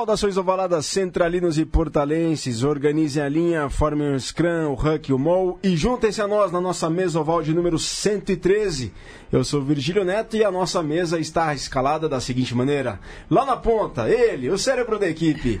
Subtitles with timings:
[0.00, 2.64] Saudações ovaladas centralinos e portalenses.
[2.64, 6.58] Organizem a linha, formem o Scrum, o Huck, o Mol e juntem-se a nós na
[6.58, 8.94] nossa mesa oval de número 113.
[9.30, 12.98] Eu sou Virgílio Neto e a nossa mesa está escalada da seguinte maneira:
[13.30, 15.60] lá na ponta, ele, o cérebro da equipe.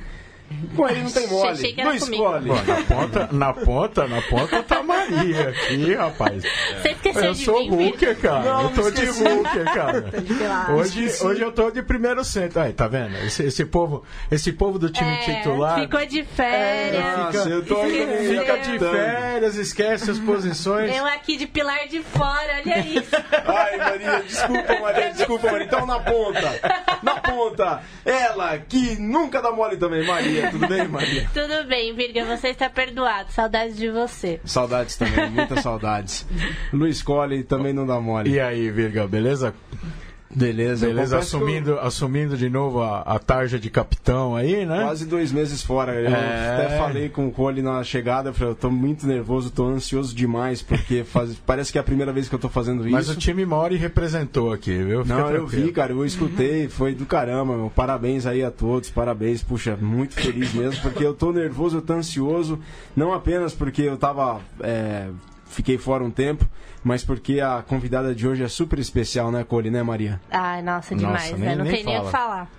[0.76, 1.74] Com ele não tem mole.
[1.76, 2.48] Não escolhe.
[2.48, 6.42] Na ponta, na ponta, na ponta tá a Maria aqui, rapaz.
[6.82, 7.68] Você esqueceu Eu de sou mim.
[7.70, 8.40] Booker, cara.
[8.40, 9.06] Não, eu tô de.
[9.06, 10.10] Booker, cara.
[10.76, 12.60] Hoje, hoje eu tô de primeiro centro.
[12.60, 13.16] Aí, tá vendo?
[13.18, 15.80] Esse, esse povo, esse povo do time É, titular.
[15.80, 17.04] Ficou de férias.
[17.04, 18.40] É, Nossa, eu tô Esqueceu.
[18.40, 20.94] Fica de férias, esquece as posições.
[20.96, 23.10] Eu aqui de pilar de fora, olha isso.
[23.46, 25.66] Ai, Maria, desculpa, Maria, desculpa, Maria.
[25.66, 26.60] Então, na ponta,
[27.02, 30.39] na ponta, ela que nunca dá mole também, Maria.
[30.50, 31.28] Tudo bem, Maria?
[31.34, 33.32] Tudo bem, Virga, você está perdoado.
[33.32, 34.40] Saudades de você.
[34.44, 36.26] Saudades também, muitas saudades.
[36.72, 38.30] Luiz Cole também não dá mole.
[38.30, 39.54] E aí, Virga, beleza?
[40.32, 44.64] Beleza, eu Beleza, que eu- assumindo, assumindo de novo a, a tarja de capitão aí,
[44.64, 44.82] né?
[44.84, 45.92] Quase dois meses fora.
[45.94, 46.54] Eu É.
[46.66, 50.14] até falei com o Cole na chegada, eu falei, eu tô muito nervoso, tô ansioso
[50.14, 52.92] demais, porque faz- parece que é a primeira vez que eu tô fazendo isso.
[52.92, 55.02] Mas o time Mori representou aqui, viu?
[55.02, 55.66] Fica Não, eu tranquilo.
[55.66, 57.70] vi, cara, eu escutei, foi do caramba, meu.
[57.74, 61.94] Parabéns aí a todos, parabéns, puxa, muito feliz mesmo, porque eu tô nervoso, eu tô
[61.94, 62.56] ansioso,
[62.94, 64.40] não apenas porque eu tava.
[64.60, 65.08] é,
[65.46, 66.46] fiquei fora um tempo,
[66.84, 70.20] mas porque a convidada de hoje é super especial, né, Cole, né, Maria?
[70.30, 71.56] Ai, nossa, Nossa, demais, nem- né?
[71.56, 72.26] Não nem tem nem o que fala.
[72.28, 72.50] falar.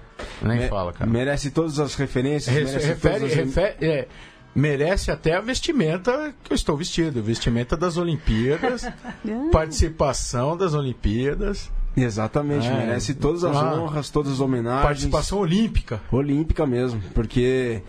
[0.42, 1.10] Nem Me- fala, cara.
[1.10, 3.38] Merece todas as referências, Re- merece refere, todas as...
[3.38, 4.08] refe- é,
[4.54, 8.88] merece até a vestimenta que eu estou vestido, vestimenta das Olimpíadas,
[9.52, 12.74] participação das Olimpíadas, Exatamente, É.
[12.74, 13.74] merece todas as Ah.
[13.76, 14.82] honras, todas as homenagens.
[14.86, 16.00] participação olímpica.
[16.10, 17.82] Olímpica mesmo, porque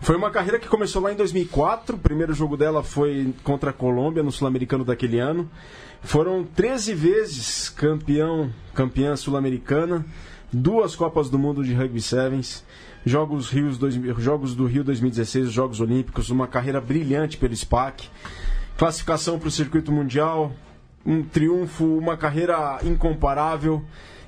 [0.00, 1.96] foi uma carreira que começou lá em 2004.
[1.96, 5.48] O primeiro jogo dela foi contra a Colômbia no Sul-Americano daquele ano.
[6.02, 10.04] Foram 13 vezes campeão, campeã sul-americana,
[10.50, 12.64] duas Copas do Mundo de Rugby Sevens,
[13.04, 18.08] Jogos, Rios 2000 Jogos do Rio 2016, os Jogos Olímpicos, uma carreira brilhante pelo SPAC,
[18.78, 20.52] classificação para o circuito mundial,
[21.04, 23.84] um triunfo, uma carreira incomparável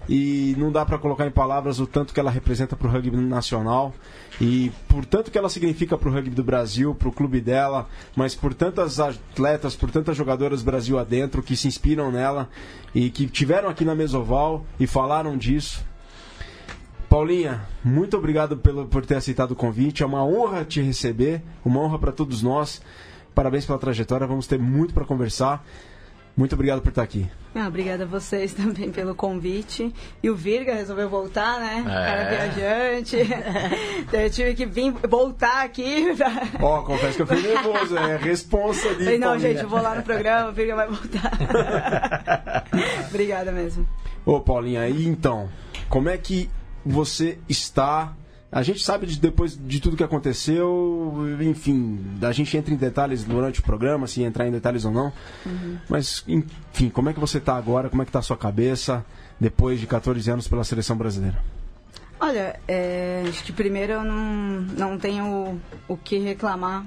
[0.09, 3.17] e não dá para colocar em palavras o tanto que ela representa para o rugby
[3.17, 3.95] nacional
[4.41, 7.89] e por tanto que ela significa para o rugby do Brasil, para o clube dela,
[8.17, 12.49] mas por tantas atletas, por tantas jogadoras Brasil adentro que se inspiram nela
[12.95, 15.85] e que tiveram aqui na Mesoval e falaram disso.
[17.09, 20.03] Paulinha, muito obrigado pelo, por ter aceitado o convite.
[20.03, 22.81] É uma honra te receber, uma honra para todos nós.
[23.35, 25.63] Parabéns pela trajetória, vamos ter muito para conversar.
[26.37, 27.29] Muito obrigado por estar aqui.
[27.55, 29.93] Ah, obrigada a vocês também pelo convite.
[30.23, 31.83] E o Virga resolveu voltar, né?
[31.85, 33.17] Cara viajante.
[34.03, 36.07] Então, Eu tive que vir voltar aqui.
[36.61, 39.05] Ó, confesso que eu fiquei nervoso, é responsa ali.
[39.05, 41.33] Falei, não, gente, eu vou lá no programa, o Virga vai voltar.
[43.09, 43.87] obrigada mesmo.
[44.25, 45.49] Ô, Paulinha, e então,
[45.89, 46.51] como é que
[46.85, 48.13] você está?
[48.53, 53.25] A gente sabe de, depois de tudo que aconteceu, enfim, a gente entra em detalhes
[53.25, 55.11] durante o programa, se entrar em detalhes ou não.
[55.89, 57.89] Mas, enfim, como é que você está agora?
[57.89, 59.03] Como é que está a sua cabeça
[59.41, 61.43] depois de 14 anos pela seleção brasileira?
[62.21, 65.61] Olha, é, acho que primeiro eu não, não tenho o,
[65.95, 66.87] o que reclamar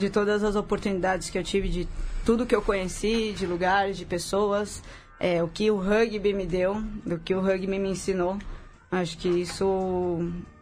[0.00, 1.88] de todas as oportunidades que eu tive, de
[2.24, 4.82] tudo que eu conheci, de lugares, de pessoas,
[5.20, 8.36] é, o que o rugby me deu, do que o rugby me ensinou.
[8.90, 10.20] Acho que isso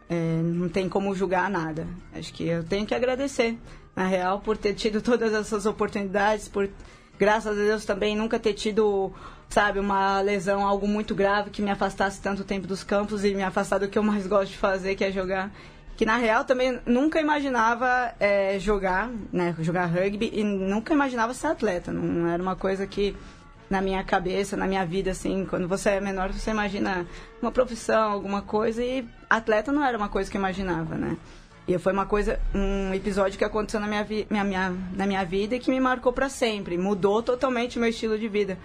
[0.09, 1.87] é, não tem como julgar nada.
[2.13, 3.57] Acho que eu tenho que agradecer,
[3.95, 6.69] na real, por ter tido todas essas oportunidades, por,
[7.17, 9.11] graças a Deus, também nunca ter tido,
[9.49, 13.43] sabe, uma lesão, algo muito grave que me afastasse tanto tempo dos campos e me
[13.43, 15.51] afastar do que eu mais gosto de fazer, que é jogar.
[15.97, 21.47] Que na real também nunca imaginava é, jogar, né, jogar rugby e nunca imaginava ser
[21.47, 21.91] atleta.
[21.93, 23.15] Não era uma coisa que
[23.69, 27.05] na minha cabeça, na minha vida, assim, quando você é menor, você imagina
[27.41, 31.17] uma profissão, alguma coisa, e atleta não era uma coisa que eu imaginava, né?
[31.67, 35.25] E foi uma coisa, um episódio que aconteceu na minha, vi- minha, minha, na minha
[35.25, 38.57] vida e que me marcou para sempre, mudou totalmente o meu estilo de vida.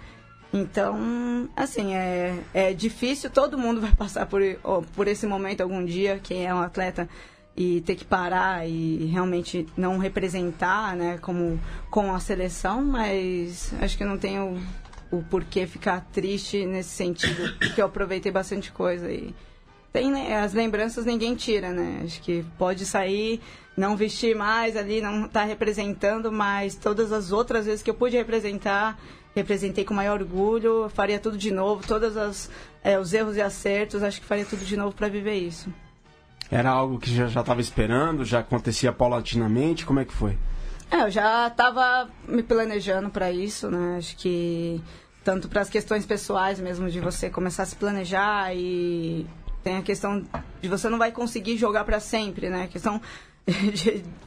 [0.53, 4.41] Então, assim, é, é difícil, todo mundo vai passar por,
[4.95, 7.09] por esse momento algum dia, quem é um atleta,
[7.55, 11.59] e ter que parar e realmente não representar, né, como
[11.89, 14.57] com a seleção, mas acho que não tenho
[15.11, 19.33] o porquê ficar triste nesse sentido, porque eu aproveitei bastante coisa e
[19.91, 22.01] tem né, as lembranças ninguém tira, né?
[22.05, 23.41] Acho que pode sair,
[23.75, 28.15] não vestir mais ali, não estar representando, mas todas as outras vezes que eu pude
[28.15, 28.97] representar,
[29.35, 32.49] representei com maior orgulho, faria tudo de novo, todos os
[33.13, 35.69] erros e acertos, acho que faria tudo de novo para viver isso.
[36.49, 40.37] Era algo que já estava esperando, já acontecia paulatinamente, como é que foi?
[40.91, 43.95] É, eu já estava me planejando para isso, né?
[43.97, 44.81] Acho que
[45.23, 49.25] tanto para as questões pessoais mesmo de você começar a se planejar e
[49.63, 50.23] Tem a questão
[50.61, 52.63] de você não vai conseguir jogar para sempre, né?
[52.63, 52.99] A questão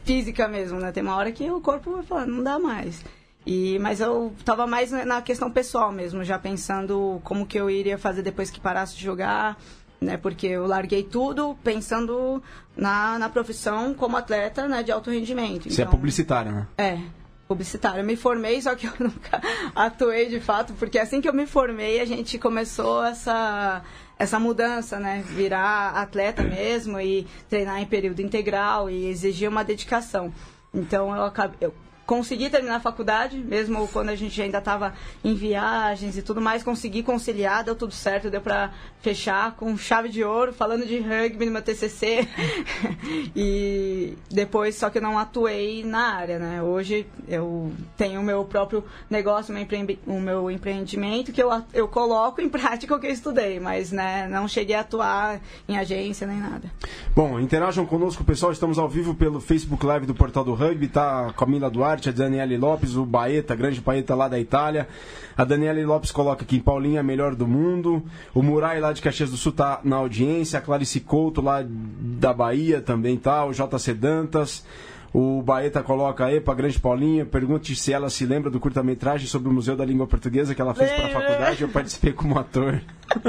[0.04, 0.92] física mesmo, né?
[0.92, 3.04] Tem uma hora que o corpo vai falar, não dá mais.
[3.46, 7.98] E, mas eu tava mais na questão pessoal mesmo, já pensando como que eu iria
[7.98, 9.58] fazer depois que parasse de jogar,
[10.00, 10.16] né?
[10.16, 12.42] Porque eu larguei tudo pensando
[12.76, 14.82] na, na profissão como atleta, né?
[14.82, 15.70] De alto rendimento.
[15.70, 16.66] Você é Então, publicitário, né?
[16.78, 16.98] é,
[17.46, 18.00] publicitária.
[18.00, 19.40] Eu me formei, só que eu nunca
[19.74, 23.82] atuei de fato, porque assim que eu me formei, a gente começou essa,
[24.18, 25.22] essa mudança, né?
[25.26, 30.32] Virar atleta mesmo e treinar em período integral e exigir uma dedicação.
[30.72, 31.56] Então eu acabei.
[31.60, 31.74] Eu
[32.06, 34.92] consegui terminar a faculdade, mesmo quando a gente ainda estava
[35.24, 40.08] em viagens e tudo mais, consegui conciliar, deu tudo certo, deu para fechar com chave
[40.08, 42.28] de ouro, falando de rugby no meu TCC.
[43.34, 46.62] e depois, só que eu não atuei na área, né?
[46.62, 51.88] Hoje eu tenho o meu próprio negócio, meu, empre- o meu empreendimento, que eu, eu
[51.88, 56.26] coloco em prática o que eu estudei, mas né, não cheguei a atuar em agência
[56.26, 56.70] nem nada.
[57.14, 58.52] Bom, interajam conosco, pessoal.
[58.52, 60.88] Estamos ao vivo pelo Facebook Live do Portal do Rugby.
[60.88, 64.88] Tá Camila Duarte, a Daniele Lopes, o Baeta, grande Baeta lá da Itália.
[65.36, 68.02] A Daniele Lopes coloca aqui Paulinha, melhor do mundo.
[68.34, 70.58] O Murai lá de Caxias do Sul tá na audiência.
[70.58, 73.44] A Clarice Couto lá da Bahia também tá.
[73.44, 74.64] O JC Dantas.
[75.14, 79.52] O Baeta coloca, epa, grande Paulinha, pergunte se ela se lembra do curta-metragem sobre o
[79.52, 81.62] Museu da Língua Portuguesa que ela fez para a faculdade.
[81.62, 82.82] Eu participei como ator.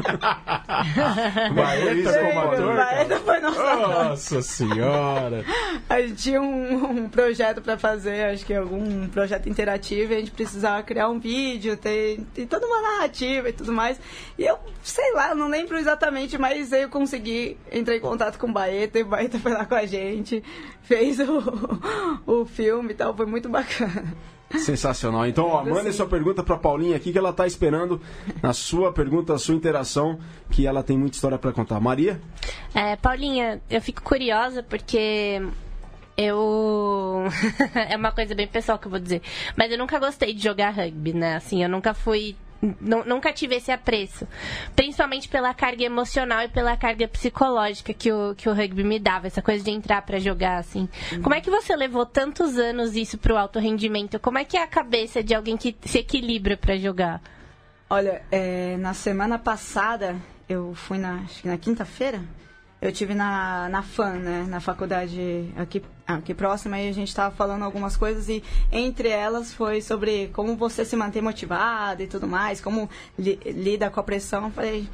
[1.54, 2.76] Baeta como ator.
[2.76, 5.46] Baeta foi nossa Nossa senhora.
[5.88, 10.20] A gente tinha um, um projeto para fazer, acho que algum projeto interativo, e a
[10.22, 14.00] gente precisava criar um vídeo, ter, ter toda uma narrativa e tudo mais.
[14.40, 18.52] E eu, sei lá, não lembro exatamente, mas eu consegui entrar em contato com o
[18.52, 20.44] Baeta, e o Baeta foi lá com a gente,
[20.88, 21.44] fez o,
[22.26, 24.14] o filme e tal, foi muito bacana.
[24.58, 25.26] Sensacional.
[25.28, 28.00] Então, ó, manda sua pergunta pra Paulinha aqui que ela tá esperando
[28.42, 31.80] a sua pergunta, a sua interação, que ela tem muita história pra contar.
[31.80, 32.22] Maria?
[32.74, 35.42] É, Paulinha, eu fico curiosa porque
[36.16, 37.24] eu.
[37.90, 39.22] é uma coisa bem pessoal que eu vou dizer.
[39.58, 41.36] Mas eu nunca gostei de jogar rugby, né?
[41.36, 42.36] Assim, eu nunca fui.
[42.62, 44.28] Nu- Nunca tive esse apreço.
[44.76, 49.28] Principalmente pela carga emocional e pela carga psicológica que o, que o rugby me dava.
[49.28, 50.90] Essa coisa de entrar pra jogar, assim.
[51.22, 54.20] Como é que você levou tantos anos isso pro alto rendimento?
[54.20, 57.22] Como é que é a cabeça de alguém que se equilibra pra jogar?
[57.90, 60.16] Olha, é, na semana passada,
[60.50, 62.20] eu fui na, na quinta-feira,
[62.82, 67.34] eu tive na, na FAN, né, na faculdade aqui, aqui próxima, e a gente estava
[67.36, 72.28] falando algumas coisas, e entre elas foi sobre como você se manter motivado e tudo
[72.28, 74.46] mais, como li- lida com a pressão.
[74.46, 74.88] Eu falei,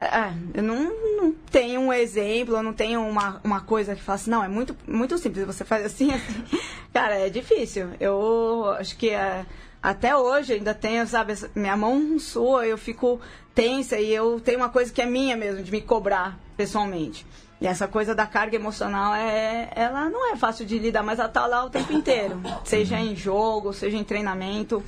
[0.00, 0.84] é, eu não,
[1.16, 4.48] não tenho um exemplo, eu não tenho uma, uma coisa que fala assim, não, é
[4.48, 6.44] muito, muito simples, você faz assim, assim.
[6.92, 7.88] Cara, é difícil.
[7.98, 9.46] Eu acho que é,
[9.82, 13.20] até hoje ainda tenho, sabe, minha mão sua, eu fico
[13.54, 17.26] tensa e eu tenho uma coisa que é minha mesmo, de me cobrar pessoalmente.
[17.60, 21.28] E essa coisa da carga emocional, é, ela não é fácil de lidar, mas ela
[21.28, 22.40] tá lá o tempo inteiro.
[22.64, 24.82] Seja em jogo, seja em treinamento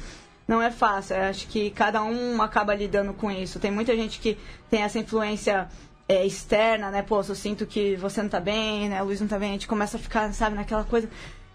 [0.46, 1.16] não é fácil.
[1.16, 3.58] Eu acho que cada um acaba lidando com isso.
[3.58, 4.38] Tem muita gente que
[4.70, 5.68] tem essa influência
[6.08, 7.02] é, externa, né?
[7.02, 9.02] Pô, eu sinto que você não tá bem, né?
[9.02, 11.08] O Luiz não tá bem, a gente começa a ficar, sabe, naquela coisa.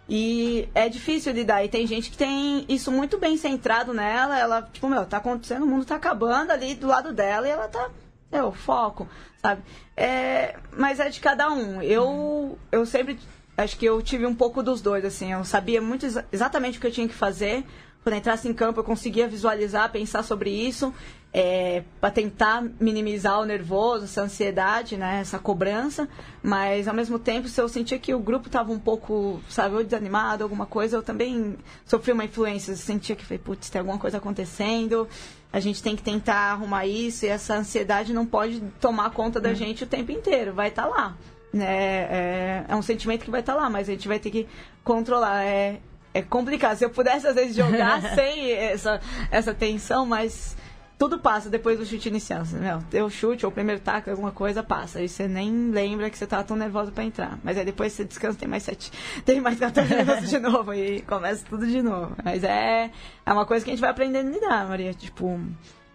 [0.09, 1.63] E é difícil lidar.
[1.63, 4.37] E tem gente que tem isso muito bem centrado nela.
[4.39, 7.67] Ela, tipo, meu, tá acontecendo, o mundo tá acabando ali do lado dela e ela
[7.67, 7.89] tá.
[8.31, 9.07] É o foco,
[9.41, 9.61] sabe?
[9.95, 11.81] É, mas é de cada um.
[11.81, 13.19] Eu, eu sempre.
[13.57, 15.31] Acho que eu tive um pouco dos dois, assim.
[15.33, 17.63] Eu sabia muito exa- exatamente o que eu tinha que fazer.
[18.03, 20.93] Quando entrasse em campo, eu conseguia visualizar, pensar sobre isso,
[21.31, 26.07] é, para tentar minimizar o nervoso, essa ansiedade, né, essa cobrança.
[26.41, 29.83] Mas, ao mesmo tempo, se eu sentia que o grupo estava um pouco, sabe, ou
[29.83, 31.55] desanimado, alguma coisa, eu também
[31.85, 32.71] sofri uma influência.
[32.71, 35.07] Eu sentia que, falei, putz, tem alguma coisa acontecendo,
[35.53, 39.53] a gente tem que tentar arrumar isso, e essa ansiedade não pode tomar conta da
[39.53, 41.15] gente o tempo inteiro, vai estar lá.
[41.53, 41.65] Né?
[41.65, 44.47] É, é um sentimento que vai estar lá, mas a gente vai ter que
[44.83, 45.43] controlar.
[45.43, 45.79] É,
[46.11, 46.75] é complicado.
[46.75, 48.99] Se eu pudesse, às vezes, jogar sem essa,
[49.31, 50.55] essa tensão, mas
[50.99, 52.43] tudo passa depois do chute inicial.
[52.51, 54.99] Meu, deu chute ou o primeiro taco, alguma coisa, passa.
[54.99, 57.39] Aí você nem lembra que você tava tão nervoso para entrar.
[57.41, 58.91] Mas aí depois você descansa, tem mais sete,
[59.23, 62.17] tem mais 14 minutos de novo e começa tudo de novo.
[62.21, 62.91] Mas é,
[63.25, 64.93] é uma coisa que a gente vai aprendendo a lidar, Maria.
[64.93, 65.39] Tipo,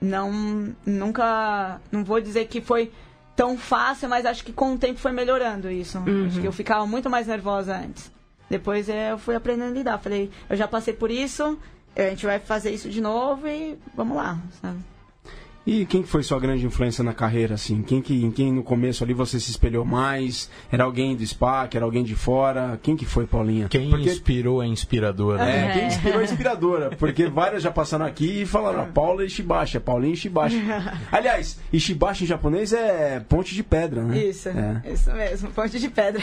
[0.01, 2.91] não, nunca, não vou dizer que foi
[3.37, 5.99] tão fácil, mas acho que com o tempo foi melhorando isso.
[6.27, 8.11] Acho que eu ficava muito mais nervosa antes.
[8.49, 9.99] Depois é, eu fui aprendendo a lidar.
[9.99, 11.59] Falei, eu já passei por isso,
[11.97, 14.79] a gente vai fazer isso de novo e vamos lá, sabe?
[15.67, 17.83] E quem que foi sua grande influência na carreira, assim?
[17.83, 20.51] Quem que, em quem no começo ali você se espelhou mais?
[20.71, 21.75] Era alguém do SPAC?
[21.75, 22.79] Era alguém de fora?
[22.83, 23.67] Quem que foi, Paulinha?
[23.69, 24.11] Quem porque...
[24.11, 25.43] inspirou é inspiradora.
[25.43, 26.91] É, quem inspirou é inspiradora.
[26.91, 30.63] Porque várias já passaram aqui e falaram, ah, Paula Ishibashi, é Paulinha Ishibashi.
[31.11, 34.19] Aliás, Ishibashi em japonês é ponte de pedra, né?
[34.19, 34.83] Isso, é.
[34.93, 36.23] isso mesmo, ponte de pedra.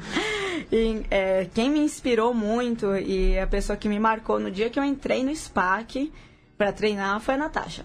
[0.72, 4.80] e, é, quem me inspirou muito e a pessoa que me marcou no dia que
[4.80, 6.10] eu entrei no SPAC
[6.56, 7.84] para treinar foi a Natasha.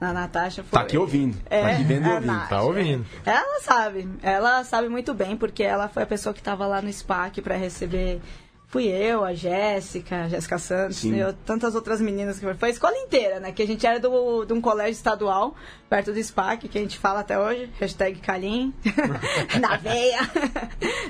[0.00, 0.78] A Natasha foi.
[0.78, 1.36] Tá aqui ouvindo.
[1.48, 2.26] É, tá aqui vendo e ouvindo.
[2.26, 3.06] Nath, tá ouvindo.
[3.24, 4.08] Ela sabe.
[4.22, 7.56] Ela sabe muito bem, porque ela foi a pessoa que estava lá no SPAC para
[7.56, 8.20] receber.
[8.68, 12.96] Fui eu, a Jéssica, a Jéssica Santos, eu, tantas outras meninas que foi a escola
[12.96, 13.52] inteira, né?
[13.52, 15.54] Que a gente era do, de um colégio estadual,
[15.88, 18.74] perto do SPAC, que a gente fala até hoje, hashtag Calim,
[19.60, 20.18] na veia.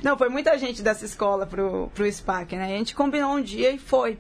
[0.03, 2.67] Não, foi muita gente dessa escola pro, pro SPAC, né?
[2.67, 4.19] A gente combinou um dia e foi.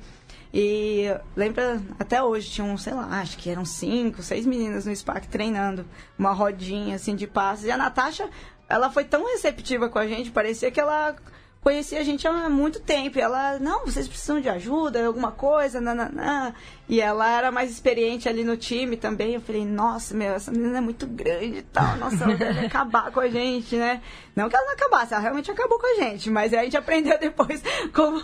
[0.52, 5.28] E lembra, até hoje, tinham, sei lá, acho que eram cinco, seis meninas no SPAC
[5.28, 5.84] treinando,
[6.18, 7.64] uma rodinha assim de passos.
[7.64, 8.28] E a Natasha,
[8.68, 11.16] ela foi tão receptiva com a gente, parecia que ela
[11.66, 13.18] conhecia a gente há muito tempo.
[13.18, 16.54] E ela, não, vocês precisam de ajuda, alguma coisa, nananã.
[16.88, 19.34] E ela era mais experiente ali no time também.
[19.34, 21.96] Eu falei, nossa, meu, essa menina é muito grande e tal.
[21.96, 24.00] Nossa, ela deve acabar com a gente, né?
[24.36, 26.30] Não que ela não acabasse, ela realmente acabou com a gente.
[26.30, 27.60] Mas a gente aprendeu depois
[27.92, 28.22] como,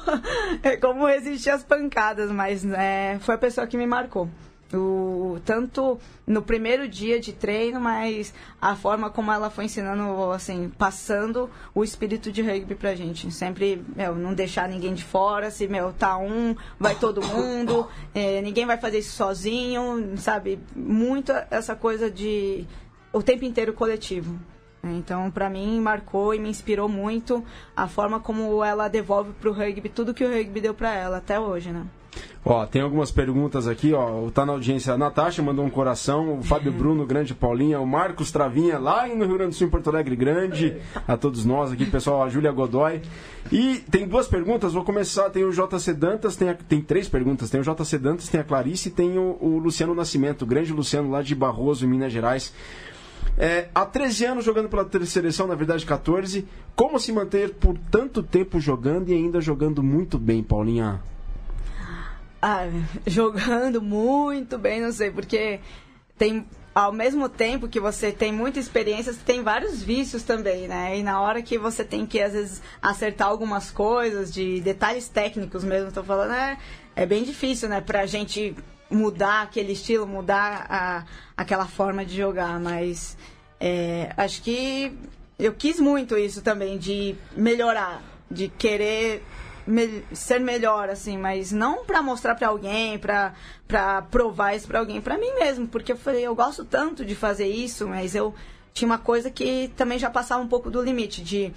[0.80, 2.30] como resistir às pancadas.
[2.30, 4.28] Mas é, foi a pessoa que me marcou.
[4.74, 10.70] O, tanto no primeiro dia de treino, mas a forma como ela foi ensinando, assim,
[10.78, 13.30] passando o espírito de rugby pra gente.
[13.30, 18.40] Sempre, meu, não deixar ninguém de fora, se, meu, tá um, vai todo mundo, é,
[18.42, 20.58] ninguém vai fazer isso sozinho, sabe?
[20.74, 22.66] Muito essa coisa de
[23.12, 24.38] o tempo inteiro coletivo.
[24.84, 27.44] Então, para mim, marcou e me inspirou muito
[27.76, 31.38] a forma como ela devolve pro rugby tudo que o rugby deu para ela até
[31.38, 31.86] hoje, né?
[32.44, 34.28] Ó, tem algumas perguntas aqui, ó.
[34.30, 38.32] Tá na audiência a Natasha mandou um coração, o Fábio Bruno, grande Paulinha, o Marcos
[38.32, 40.76] Travinha, lá no Rio Grande do Sul, em Porto Alegre, grande.
[41.06, 43.00] A todos nós aqui, pessoal, a Júlia Godoy.
[43.52, 45.30] E tem duas perguntas, vou começar.
[45.30, 47.48] Tem o JC Dantas, tem, a, tem três perguntas.
[47.48, 50.72] Tem o JC Dantas, tem a Clarice e tem o, o Luciano Nascimento, o grande
[50.72, 52.52] Luciano lá de Barroso, em Minas Gerais.
[53.38, 56.44] É, há 13 anos jogando pela seleção, na verdade 14.
[56.74, 61.00] Como se manter por tanto tempo jogando e ainda jogando muito bem, Paulinha?
[62.42, 62.66] Ah,
[63.06, 65.60] jogando muito bem, não sei, porque
[66.18, 66.44] tem
[66.74, 70.98] ao mesmo tempo que você tem muita experiência, você tem vários vícios também, né?
[70.98, 75.62] E na hora que você tem que, às vezes, acertar algumas coisas, de detalhes técnicos
[75.64, 76.58] mesmo, tô falando, é,
[76.96, 77.80] é bem difícil, né?
[77.80, 78.56] Pra gente
[78.90, 81.04] mudar aquele estilo, mudar a,
[81.36, 83.16] aquela forma de jogar, mas
[83.60, 84.92] é, acho que
[85.38, 89.22] eu quis muito isso também, de melhorar, de querer
[89.66, 93.34] me, ser melhor, assim, mas não para mostrar para alguém, para
[93.66, 97.14] pra provar isso para alguém, para mim mesmo, porque eu falei, eu gosto tanto de
[97.14, 98.34] fazer isso, mas eu
[98.74, 101.52] tinha uma coisa que também já passava um pouco do limite, de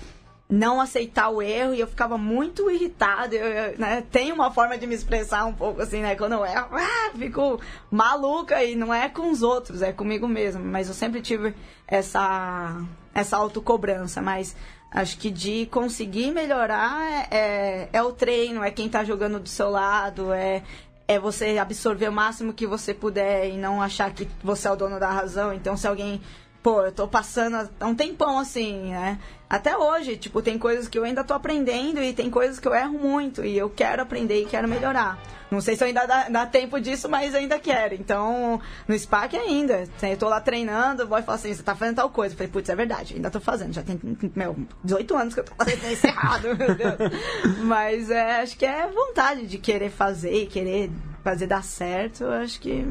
[0.47, 3.35] não aceitar o erro e eu ficava muito irritada.
[3.35, 6.15] Eu, eu né, tenho uma forma de me expressar um pouco assim, né?
[6.15, 7.59] Quando eu erro, ah, fico
[7.89, 10.63] maluca e não é com os outros, é comigo mesmo.
[10.63, 11.55] Mas eu sempre tive
[11.87, 12.79] essa,
[13.13, 14.21] essa autocobrança.
[14.21, 14.55] Mas
[14.95, 19.69] Acho que de conseguir melhorar é, é, o treino, é quem está jogando do seu
[19.69, 20.63] lado, é,
[21.05, 24.75] é você absorver o máximo que você puder e não achar que você é o
[24.77, 25.53] dono da razão.
[25.53, 26.21] Então, se alguém
[26.65, 29.19] pô, eu tô passando há um tempão assim, né?
[29.47, 32.73] Até hoje, tipo, tem coisas que eu ainda tô aprendendo e tem coisas que eu
[32.73, 35.21] erro muito e eu quero aprender e quero melhorar.
[35.51, 37.93] Não sei se eu ainda dá, dá tempo disso, mas ainda quero.
[37.93, 39.87] Então, no SPAC ainda.
[40.01, 42.33] Eu tô lá treinando, o boy fala assim, você tá fazendo tal coisa.
[42.33, 43.71] Eu falei, putz, é verdade, ainda tô fazendo.
[43.71, 44.01] Já tem,
[44.35, 46.95] meu, 18 anos que eu tô fazendo isso errado, meu Deus.
[47.61, 50.89] mas é, acho que é vontade de querer fazer e querer
[51.23, 52.25] fazer dar certo.
[52.25, 52.83] Acho que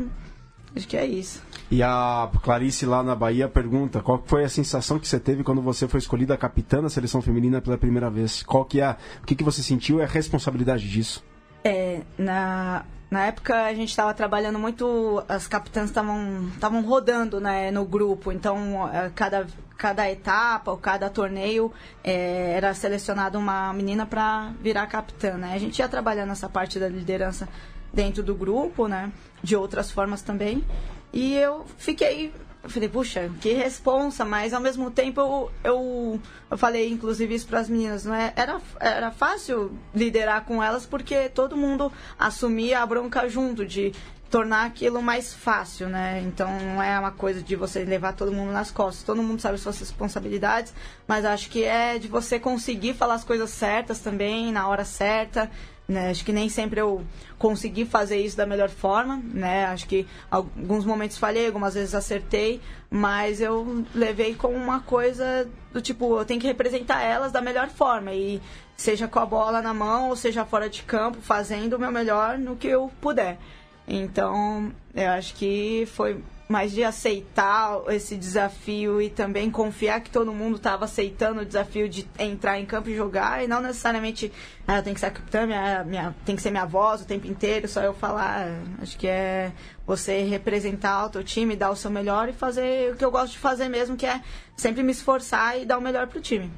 [0.76, 1.40] Acho que é isso.
[1.70, 5.62] E a Clarice lá na Bahia pergunta: qual foi a sensação que você teve quando
[5.62, 8.42] você foi escolhida capitã da seleção feminina pela primeira vez?
[8.42, 11.24] Qual que é, o que, que você sentiu e a responsabilidade disso?
[11.62, 17.84] É, na, na época a gente estava trabalhando muito, as capitãs estavam rodando né, no
[17.84, 19.46] grupo, então é, cada,
[19.78, 25.34] cada etapa ou cada torneio é, era selecionada uma menina para virar capitã.
[25.34, 25.54] Né?
[25.54, 27.48] A gente ia trabalhando essa parte da liderança
[27.94, 29.12] dentro do grupo, né?
[29.42, 30.64] De outras formas também.
[31.12, 32.32] E eu fiquei
[32.64, 36.20] eu falei, puxa, que responsa, mas ao mesmo tempo eu, eu,
[36.50, 38.32] eu falei, inclusive, isso para as meninas, não é?
[38.34, 43.92] Era, era fácil liderar com elas porque todo mundo assumia a bronca junto, de
[44.30, 46.20] tornar aquilo mais fácil, né?
[46.26, 49.04] Então não é uma coisa de você levar todo mundo nas costas.
[49.04, 50.72] Todo mundo sabe suas responsabilidades,
[51.06, 55.50] mas acho que é de você conseguir falar as coisas certas também, na hora certa,
[55.86, 56.08] Né?
[56.08, 57.04] Acho que nem sempre eu
[57.38, 59.66] consegui fazer isso da melhor forma, né?
[59.66, 62.58] Acho que alguns momentos falhei, algumas vezes acertei,
[62.90, 67.68] mas eu levei como uma coisa do tipo, eu tenho que representar elas da melhor
[67.68, 68.40] forma e
[68.76, 72.38] seja com a bola na mão ou seja fora de campo, fazendo o meu melhor
[72.38, 73.38] no que eu puder.
[73.86, 80.32] Então, eu acho que foi mais de aceitar esse desafio e também confiar que todo
[80.32, 84.30] mundo estava aceitando o desafio de entrar em campo e jogar e não necessariamente
[84.66, 87.26] ah, tem que ser a capitã, minha, minha, tem que ser minha voz o tempo
[87.26, 88.48] inteiro, só eu falar.
[88.80, 89.52] Acho que é
[89.86, 93.32] você representar o teu time, dar o seu melhor e fazer o que eu gosto
[93.32, 94.20] de fazer mesmo, que é
[94.56, 96.50] sempre me esforçar e dar o melhor pro time.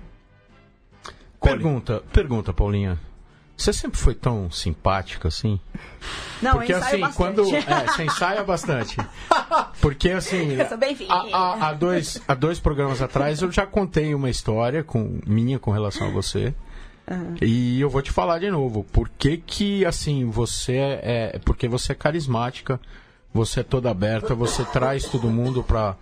[1.40, 2.98] Pergunta, pergunta, Paulinha.
[3.56, 5.58] Você sempre foi tão simpática assim?
[6.42, 7.16] Não, Porque assim, bastante.
[7.16, 7.42] quando.
[7.56, 8.96] É, você ensaia bastante.
[9.80, 10.52] Porque assim.
[10.52, 14.84] Eu sou bem há, há, dois, há dois programas atrás eu já contei uma história
[14.84, 16.54] com, minha com relação a você.
[17.10, 17.36] Uhum.
[17.40, 18.84] E eu vou te falar de novo.
[18.84, 21.00] Por que, que assim, você é,
[21.34, 21.38] é.
[21.38, 22.78] Porque você é carismática,
[23.32, 25.96] você é toda aberta, você traz todo mundo para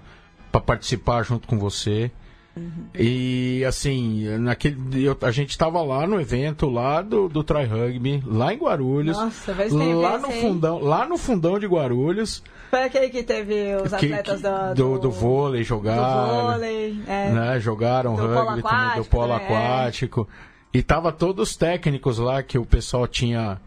[0.61, 2.11] participar junto com você.
[2.56, 2.87] Uhum.
[2.94, 8.23] E assim, naquele, eu, a gente estava lá no evento lá do, do Try Rugby,
[8.25, 9.16] lá em Guarulhos.
[9.16, 12.42] Nossa, vai lá no fundão, lá no fundão de Guarulhos.
[12.70, 16.44] Foi aquele que teve os atletas que, do, do, do, vôlei jogaram.
[16.44, 17.30] Do vôlei, é.
[17.30, 20.28] né, jogaram rugby polo também, do polo aquático.
[20.75, 20.78] É.
[20.78, 23.61] E tava todos os técnicos lá que o pessoal tinha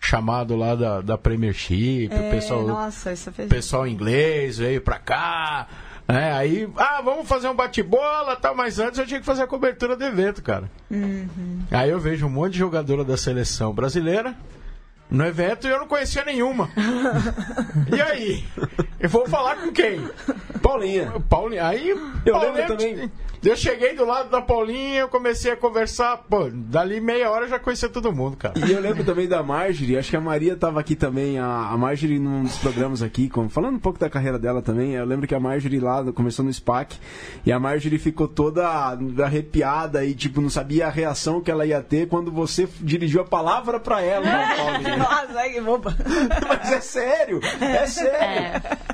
[0.00, 4.98] chamado lá da, da Premiership, é, o pessoal, nossa, isso fez pessoal inglês veio pra
[4.98, 5.68] cá.
[6.12, 9.46] É, aí, ah, vamos fazer um bate-bola tal, mas antes eu tinha que fazer a
[9.46, 10.70] cobertura do evento, cara.
[10.90, 11.62] Uhum.
[11.70, 14.34] Aí eu vejo um monte de jogadora da seleção brasileira
[15.10, 16.70] no evento e eu não conhecia nenhuma.
[17.94, 18.44] e aí?
[18.98, 20.00] Eu vou falar com quem?
[20.62, 21.12] Paulinha.
[21.28, 21.66] Paulinha.
[21.66, 23.10] Aí, eu Paulinha, lembro também.
[23.44, 27.48] Eu cheguei do lado da Paulinha, eu comecei a conversar, pô, dali meia hora eu
[27.48, 28.54] já conhecia todo mundo, cara.
[28.56, 31.76] E eu lembro também da Marjorie, acho que a Maria estava aqui também, a, a
[31.76, 35.34] Marjorie num dos programas aqui, falando um pouco da carreira dela também, eu lembro que
[35.34, 36.96] a Marjorie lá começou no SPAC,
[37.44, 41.82] e a Marjorie ficou toda arrepiada e, tipo, não sabia a reação que ela ia
[41.82, 44.24] ter quando você dirigiu a palavra para ela,
[44.56, 45.01] Paulinha.
[45.02, 45.94] Nossa, que boba.
[46.48, 48.12] Mas é sério, é sério.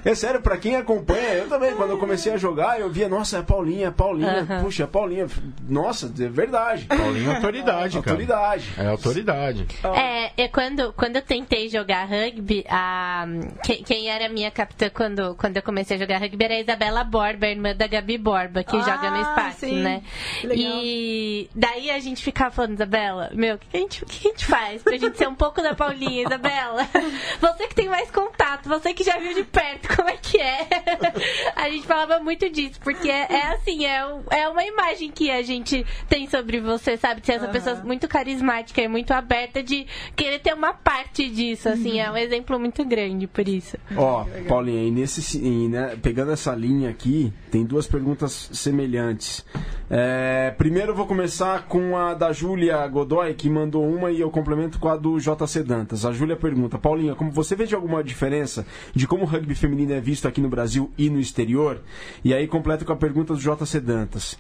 [0.05, 3.09] É, é sério, para quem acompanha, eu também, quando eu comecei a jogar, eu via,
[3.09, 4.65] nossa, é Paulinha, Paulinha, Uhum.
[4.65, 5.27] Puxa, Paulinha.
[5.69, 6.85] Nossa, é verdade.
[6.87, 8.11] Paulinha é autoridade, cara.
[8.11, 8.73] Autoridade.
[8.79, 9.67] É autoridade.
[9.95, 13.27] É, é quando, quando eu tentei jogar rugby, a,
[13.65, 17.05] quem, quem era minha capitã quando, quando eu comecei a jogar rugby era a Isabela
[17.05, 19.83] Borba, irmã da Gabi Borba, que ah, joga no SPAC, sim.
[19.83, 20.03] né?
[20.45, 24.31] E daí a gente ficava falando, Isabela, meu, o que, a gente, o que a
[24.31, 26.89] gente faz pra gente ser um pouco da Paulinha, Isabela?
[27.41, 30.67] Você que tem mais contato, você que já viu de perto como é que é.
[31.55, 35.43] A gente falava muito disso, porque é, é assim, é, é uma imagem que a
[35.43, 37.25] gente tem sobre você, sabe?
[37.25, 37.53] Ser essa uhum.
[37.53, 42.17] pessoa muito carismática e muito aberta de querer ter uma parte disso, assim, é um
[42.17, 43.77] exemplo muito grande por isso.
[43.97, 49.45] Ó, oh, Paulinha, e nesse, e, né, pegando essa linha aqui, tem duas perguntas semelhantes.
[49.91, 54.31] É, primeiro eu vou começar com a da Júlia Godoy, que mandou uma e eu
[54.31, 55.63] complemento com a do JC
[56.05, 59.93] A Júlia pergunta, Paulinha, como você vê de alguma diferença de como o rugby feminino
[59.93, 61.83] é visto aqui no Brasil e no exterior?
[62.25, 64.39] E aí completo com a pergunta do JC Dantas.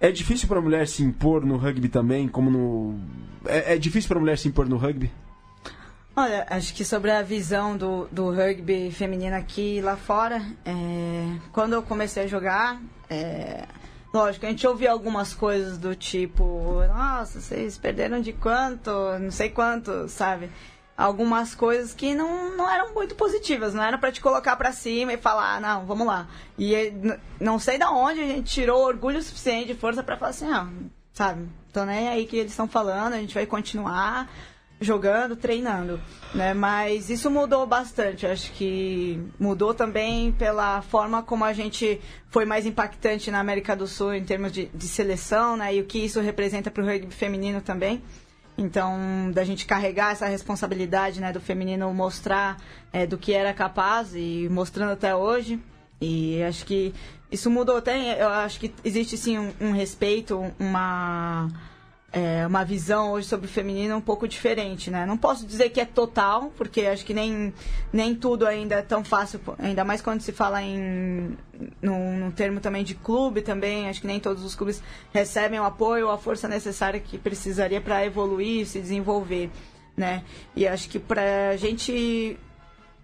[0.00, 2.98] É difícil para a mulher se impor no rugby também, como no.
[3.46, 5.10] É, é difícil para a mulher se impor no rugby?
[6.16, 11.38] Olha, acho que sobre a visão do, do rugby feminino aqui e lá fora, é,
[11.52, 13.64] quando eu comecei a jogar, é,
[14.14, 19.50] lógico, a gente ouvia algumas coisas do tipo, nossa, vocês perderam de quanto, não sei
[19.50, 20.48] quanto, sabe?
[20.96, 25.12] algumas coisas que não, não eram muito positivas, não era para te colocar para cima
[25.12, 26.28] e falar, ah, não, vamos lá.
[26.56, 26.92] E
[27.40, 30.68] não sei da onde a gente tirou orgulho suficiente força para falar assim, ah,
[31.12, 34.30] sabe, tô nem aí que eles estão falando, a gente vai continuar
[34.80, 36.00] jogando, treinando,
[36.34, 36.52] né?
[36.52, 38.26] Mas isso mudou bastante.
[38.26, 43.86] Acho que mudou também pela forma como a gente foi mais impactante na América do
[43.86, 45.74] Sul em termos de, de seleção, né?
[45.74, 48.02] E o que isso representa para o rugby feminino também.
[48.56, 52.56] Então, da gente carregar essa responsabilidade né, do feminino mostrar
[52.92, 55.60] é, do que era capaz e mostrando até hoje.
[56.00, 56.94] E acho que
[57.32, 57.82] isso mudou.
[57.82, 61.48] Tem, eu acho que existe sim um, um respeito, uma
[62.14, 65.04] é, uma visão hoje sobre o feminino um pouco diferente, né?
[65.04, 67.52] Não posso dizer que é total, porque acho que nem,
[67.92, 71.36] nem tudo ainda é tão fácil, ainda mais quando se fala em
[71.82, 74.80] num, num termo também de clube também, acho que nem todos os clubes
[75.12, 79.50] recebem o apoio ou a força necessária que precisaria para evoluir, se desenvolver,
[79.96, 80.22] né?
[80.54, 82.38] E acho que para a gente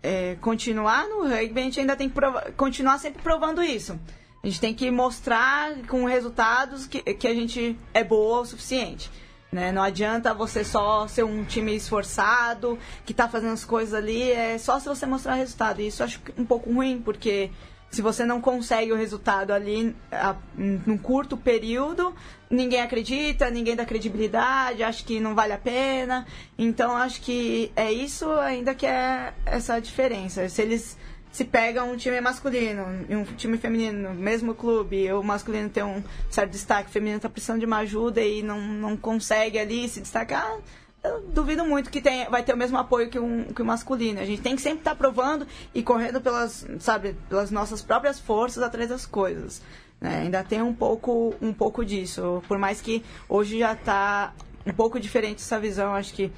[0.05, 2.17] é, continuar no rugby, a gente ainda tem que
[2.57, 3.99] continuar sempre provando isso.
[4.43, 9.11] A gente tem que mostrar com resultados que, que a gente é boa o suficiente.
[9.53, 9.73] Né?
[9.73, 14.57] Não adianta você só ser um time esforçado, que está fazendo as coisas ali, é
[14.59, 15.81] só se você mostrar resultado.
[15.81, 17.51] E isso eu acho um pouco ruim, porque
[17.91, 22.15] se você não consegue o resultado ali a, num curto período,
[22.49, 26.25] ninguém acredita, ninguém dá credibilidade, acha que não vale a pena.
[26.57, 30.49] Então acho que é isso ainda que é essa diferença.
[30.49, 30.97] Se eles
[31.33, 35.83] se pegam um time masculino e um time feminino no mesmo clube, o masculino tem
[35.83, 39.89] um certo destaque, o feminino está precisando de uma ajuda e não, não consegue ali
[39.89, 40.59] se destacar,
[41.03, 44.21] eu duvido muito que tem, vai ter o mesmo apoio que, um, que o masculino.
[44.21, 48.19] A gente tem que sempre estar tá provando e correndo pelas, sabe, pelas nossas próprias
[48.19, 49.63] forças atrás das coisas.
[50.01, 50.21] Né?
[50.23, 52.43] Ainda tem um pouco, um pouco disso.
[52.47, 54.35] Por mais que hoje já está
[54.67, 56.31] um pouco diferente essa visão, acho que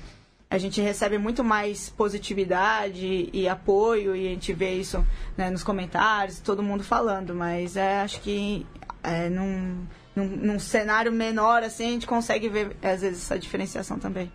[0.53, 5.03] a gente recebe muito mais positividade e apoio e a gente vê isso
[5.35, 8.67] né, nos comentários, todo mundo falando, mas é, acho que
[9.03, 9.79] é, num,
[10.15, 14.31] num, num cenário menor assim a gente consegue ver às vezes essa diferenciação também.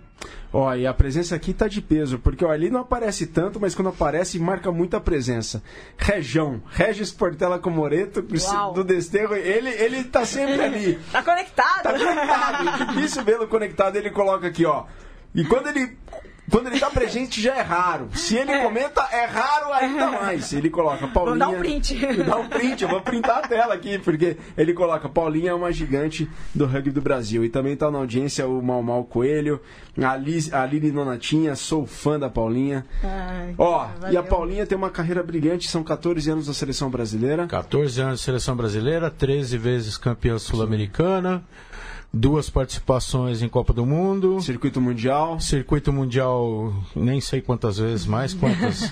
[0.51, 3.75] Ó, e a presença aqui tá de peso, porque ó, ali não aparece tanto, mas
[3.75, 5.61] quando aparece, marca muita presença.
[5.95, 8.23] Região, Regis Portela Comoreto,
[8.73, 10.99] do Desterro, ele, ele tá sempre ali.
[11.11, 11.83] tá conectado.
[11.83, 14.85] Tá conectado, é difícil vê-lo conectado, ele coloca aqui, ó.
[15.35, 15.95] E quando ele
[16.49, 18.09] quando ele tá presente já é raro.
[18.13, 18.63] Se ele é.
[18.63, 20.53] comenta, é raro ainda mais.
[20.53, 21.45] Ele coloca Paulinha.
[21.45, 22.23] Vou dar um print.
[22.23, 25.71] Dá um print, eu vou printar a tela aqui, porque ele coloca Paulinha é uma
[25.71, 27.43] gigante do rugby do Brasil.
[27.43, 29.59] E também tá na audiência o Mal Mal Coelho,
[30.01, 32.85] a, Liz, a Lili Nonatinha, sou fã da Paulinha.
[33.03, 34.13] Ai, Ó, valeu.
[34.13, 37.47] e a Paulinha tem uma carreira brilhante, são 14 anos da seleção brasileira.
[37.47, 41.43] 14 anos da seleção brasileira, 13 vezes campeã sul-americana
[42.13, 44.41] duas participações em Copa do Mundo.
[44.41, 45.39] Circuito Mundial.
[45.39, 48.91] Circuito Mundial, nem sei quantas vezes mais, quantas.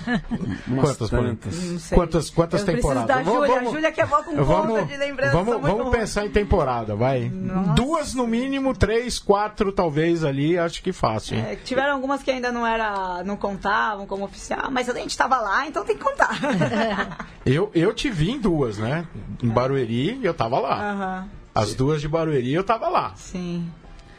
[0.80, 3.08] quantas, quantas, quantas, quantas temporadas?
[3.08, 5.32] Da Júlia, vamos, a Júlia que é boa com vamos, de lembrança.
[5.32, 7.28] Vamos, vamos pensar em temporada, vai.
[7.28, 7.72] Nossa.
[7.72, 11.38] Duas no mínimo, três, quatro talvez ali, acho que fácil.
[11.38, 15.38] É, tiveram algumas que ainda não era, não contavam como oficial, mas a gente estava
[15.38, 16.38] lá, então tem que contar.
[17.44, 19.06] eu, eu te vi em duas, né?
[19.42, 21.22] Em Barueri, eu estava lá.
[21.22, 21.45] Uhum.
[21.56, 23.14] As duas de Barueri eu tava lá.
[23.16, 23.66] Sim.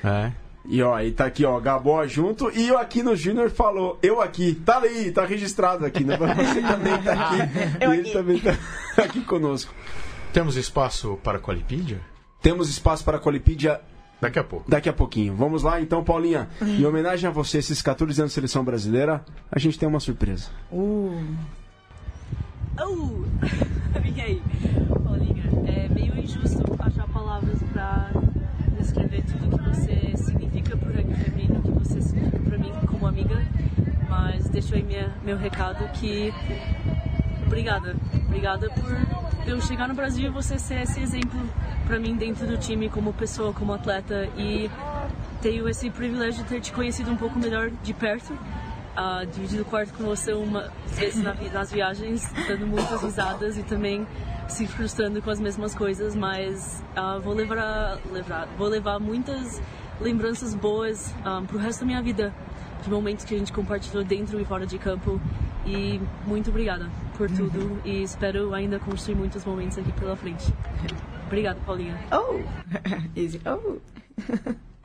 [0.04, 0.32] É.
[0.66, 4.20] E ó, aí tá aqui, ó, Gabó junto e eu aqui no Júnior falou, eu
[4.20, 6.18] aqui, tá ali, tá registrado aqui, né?
[6.18, 7.38] Você também tá aqui.
[7.80, 8.58] eu e ele também tá
[9.02, 9.74] aqui conosco.
[10.34, 12.02] Temos espaço para a Colipídia?
[12.42, 13.80] Temos espaço para a Colipídia
[14.20, 14.70] Daqui a pouco.
[14.70, 15.36] Daqui a pouquinho.
[15.36, 16.50] Vamos lá então, Paulinha.
[16.60, 20.50] Em homenagem a você, esses 14 anos de seleção brasileira, a gente tem uma surpresa.
[20.72, 21.22] Uh.
[22.82, 23.26] Uh!
[24.02, 24.42] Vem aí,
[25.04, 25.44] Paulinha.
[25.68, 26.64] É meio injusto
[27.78, 28.10] para
[28.80, 33.46] descrever tudo que você significa pro rugby feminino, que você significa para mim como amiga,
[34.10, 36.34] mas deixo aí minha, meu recado que
[37.46, 41.40] obrigada, obrigada por eu chegar no Brasil e você ser esse exemplo
[41.86, 44.72] para mim dentro do time como pessoa, como atleta e
[45.40, 48.34] tenho esse privilégio de ter te conhecido um pouco melhor de perto.
[48.34, 53.62] Uh, dividido o quarto com você uma vez na, nas viagens, dando muitas risadas e
[53.62, 54.08] também
[54.48, 59.62] se frustrando com as mesmas coisas, mas uh, vou levar, levar, vou levar muitas
[60.00, 62.34] lembranças boas um, ah, para o resto da minha vida,
[62.84, 65.20] de momentos que a gente compartilhou dentro e fora de campo.
[65.66, 70.54] E muito obrigada por tudo e espero ainda construir muitos momentos aqui pela frente.
[71.26, 72.00] Obrigada, Paulinha.
[72.12, 72.40] Oh!
[73.20, 73.42] Easy.
[73.46, 73.80] Oh!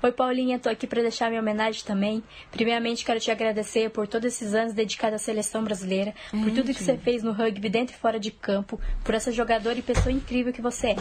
[0.00, 2.22] Oi, Paulinha, tô aqui para deixar minha homenagem também.
[2.52, 6.80] Primeiramente, quero te agradecer por todos esses anos dedicados à seleção brasileira, por tudo que
[6.80, 10.52] você fez no rugby dentro e fora de campo, por essa jogadora e pessoa incrível
[10.52, 10.96] que você é.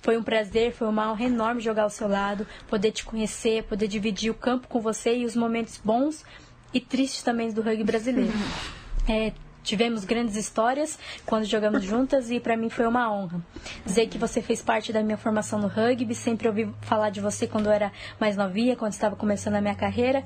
[0.00, 3.86] Foi um prazer, foi uma honra enorme jogar ao seu lado, poder te conhecer, poder
[3.86, 6.24] dividir o campo com você e os momentos bons
[6.72, 8.32] e tristes também do rugby brasileiro.
[9.08, 13.40] É, Tivemos grandes histórias quando jogamos juntas e para mim foi uma honra.
[13.84, 17.46] Dizer que você fez parte da minha formação no rugby, sempre ouvi falar de você
[17.46, 20.24] quando eu era mais novinha, quando estava começando a minha carreira.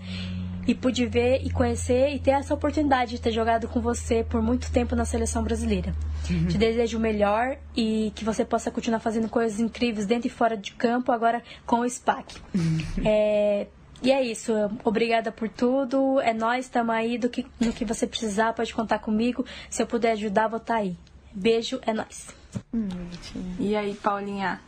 [0.67, 4.43] E pude ver e conhecer e ter essa oportunidade de ter jogado com você por
[4.43, 5.95] muito tempo na seleção brasileira.
[6.29, 6.49] Uhum.
[6.49, 10.57] Te desejo o melhor e que você possa continuar fazendo coisas incríveis dentro e fora
[10.57, 12.35] de campo, agora com o SPAC.
[12.53, 12.79] Uhum.
[13.05, 13.69] É,
[14.07, 14.53] e é isso.
[14.85, 16.21] Obrigada por tudo.
[16.21, 17.19] É nós, estamos aí.
[17.19, 19.45] Do que, no que você precisar, pode contar comigo.
[19.69, 20.97] Se eu puder ajudar, vou estar tá aí.
[21.33, 22.29] Beijo, é nós.
[22.73, 22.87] Hum,
[23.59, 24.61] e aí, Paulinha?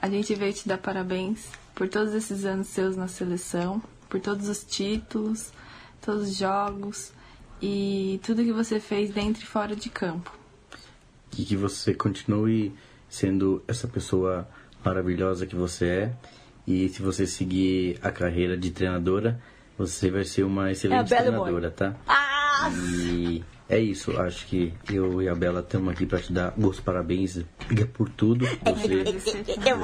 [0.00, 4.48] A gente veio te dar parabéns por todos esses anos seus na seleção, por todos
[4.48, 5.52] os títulos,
[6.00, 7.12] todos os jogos
[7.60, 10.32] e tudo que você fez dentro e fora de campo.
[11.36, 12.72] E que você continue
[13.08, 14.48] sendo essa pessoa
[14.84, 16.12] maravilhosa que você é
[16.68, 19.40] e se você seguir a carreira de treinadora,
[19.78, 21.94] você vai ser uma excelente é treinadora, tá?
[22.06, 22.70] Ah!
[22.94, 24.20] E é isso.
[24.20, 27.42] Acho que eu e a Bela estamos aqui para te dar os parabéns
[27.94, 28.44] por tudo.
[28.66, 29.74] Você, você é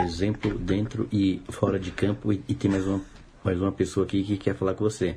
[0.00, 2.32] um exemplo dentro e fora de campo.
[2.32, 3.00] E, e tem mais uma,
[3.42, 5.16] mais uma pessoa aqui que quer falar com você.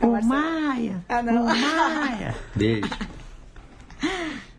[0.00, 1.04] Ô, Maia!
[1.08, 1.42] Ah, não.
[1.42, 2.36] Ô, Maia!
[2.54, 2.88] Beijo.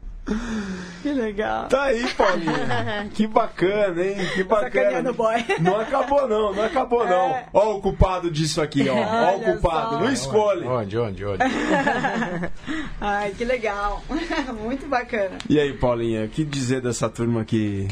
[1.01, 1.67] Que legal.
[1.67, 3.09] Tá aí, Paulinha.
[3.13, 4.15] que bacana, hein?
[4.35, 4.71] Que bacana.
[4.71, 5.45] Sacaneando o boy.
[5.59, 6.53] Não acabou, não.
[6.53, 7.29] Não acabou, não.
[7.35, 7.45] É.
[7.53, 8.95] Ó o culpado disso aqui, ó.
[8.95, 9.89] Ó o Olha culpado.
[9.95, 9.99] só.
[9.99, 10.67] Não escolhe.
[10.67, 11.43] Onde, onde, onde?
[13.01, 14.03] Ai, que legal.
[14.61, 15.37] Muito bacana.
[15.49, 17.87] E aí, Paulinha, o que dizer dessa turma que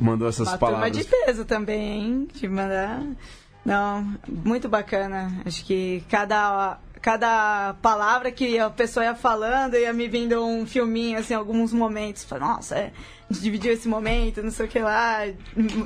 [0.00, 0.90] mandou essas Uma palavras?
[0.92, 2.28] turma de peso também, hein?
[2.34, 3.02] De mandar.
[3.64, 5.32] Não, muito bacana.
[5.44, 11.16] Acho que cada, cada palavra que a pessoa ia falando ia me vindo um filminho,
[11.20, 12.24] assim, alguns momentos.
[12.24, 12.90] Falei, Nossa, é,
[13.30, 15.20] dividiu esse momento, não sei o que lá,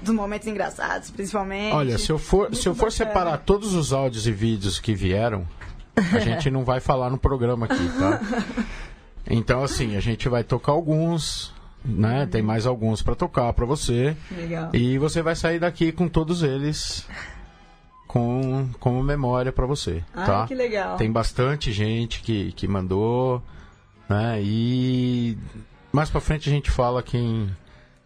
[0.02, 1.74] dos momentos engraçados, principalmente.
[1.74, 3.10] Olha, se eu for, Muito se eu for bacana.
[3.10, 5.46] separar todos os áudios e vídeos que vieram,
[5.94, 8.20] a gente não vai falar no programa aqui, tá?
[9.28, 11.52] Então, assim, a gente vai tocar alguns,
[11.84, 12.26] né?
[12.30, 14.16] Tem mais alguns pra tocar pra você.
[14.34, 14.70] Legal.
[14.72, 17.06] E você vai sair daqui com todos eles
[18.10, 20.46] com como memória pra você, Ai, tá?
[20.48, 20.96] que legal.
[20.96, 23.40] Tem bastante gente que, que mandou,
[24.08, 24.40] né?
[24.42, 25.38] E
[25.92, 27.48] mais pra frente a gente fala quem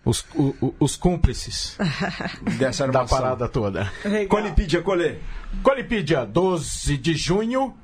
[0.04, 1.78] os, o- o- os cúmplices
[2.58, 3.90] Dessa da parada toda.
[4.04, 4.26] Legal.
[4.28, 5.16] Colipídia, colê.
[5.62, 7.74] Colipídia, 12 de junho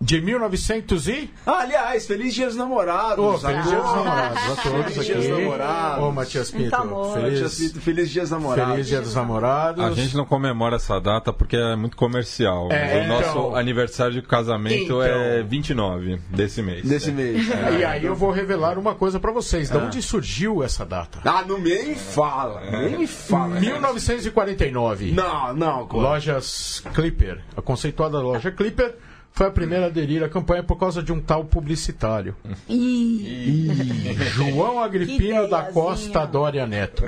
[0.00, 1.30] de 1900 e...
[1.46, 3.24] Ah, aliás, feliz dia dos namorados.
[3.24, 5.04] Ô, feliz dia dos namorados a todos Feliz aqui.
[5.04, 6.04] dia dos namorados.
[6.04, 6.76] Ô, Matias Pinto.
[7.14, 8.72] Feliz, feliz, feliz dia dos namorados.
[8.72, 9.84] feliz dia dos namorados.
[9.84, 12.70] A gente não comemora essa data porque é muito comercial.
[12.70, 16.84] É, o então- nosso aniversário de casamento Então- é 29 desse mês.
[16.86, 17.46] Desse mês.
[17.78, 19.70] E aí eu vou revelar uma coisa pra vocês.
[19.70, 21.20] De onde surgiu essa data?
[21.24, 22.60] Ah, não nem fala.
[22.70, 23.58] Nem me fala.
[23.60, 25.12] 1949.
[25.12, 26.02] Não, não, Cole.
[26.02, 27.40] Lojas Clipper.
[27.56, 28.94] A conceituada loja Clipper
[29.36, 32.34] foi a primeira a aderir à campanha por causa de um tal publicitário.
[32.66, 35.64] Ih, João Agripino da.
[35.64, 37.04] Costa Dória Neto.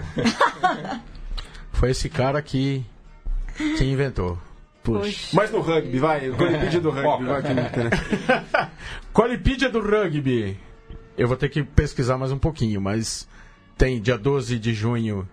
[1.72, 2.84] Foi esse cara que,
[3.56, 4.36] que inventou.
[4.82, 5.28] poxa.
[5.32, 6.28] Mas no rugby, vai.
[6.30, 7.48] Colipídia do rugby, vai que.
[9.10, 10.58] Colipídia do Rugby.
[11.16, 13.26] Eu vou ter que pesquisar mais um pouquinho, mas
[13.78, 15.26] tem dia 12 de junho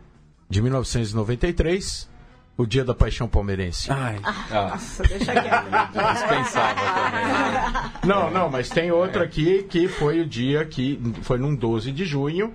[0.49, 2.09] de 1993,
[2.57, 3.91] o dia da paixão palmeirense.
[3.91, 4.19] Ai.
[4.51, 5.65] Nossa, deixa quieto.
[6.13, 7.51] Dispensava também.
[7.51, 7.91] né?
[8.05, 12.05] Não, não, mas tem outro aqui que foi o dia que foi num 12 de
[12.05, 12.53] junho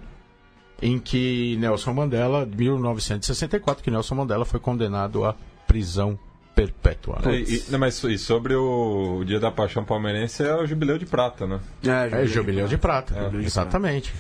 [0.83, 5.35] em que Nelson Mandela, 1964, que Nelson Mandela foi condenado à
[5.67, 6.19] prisão
[6.55, 7.19] perpétua.
[7.33, 10.99] E, e- não, mas e sobre o, o Dia da Paixão Palmeirense é o Jubileu
[10.99, 11.61] de Prata, né?
[11.85, 13.31] É jubileu de prata.
[13.43, 14.13] Exatamente.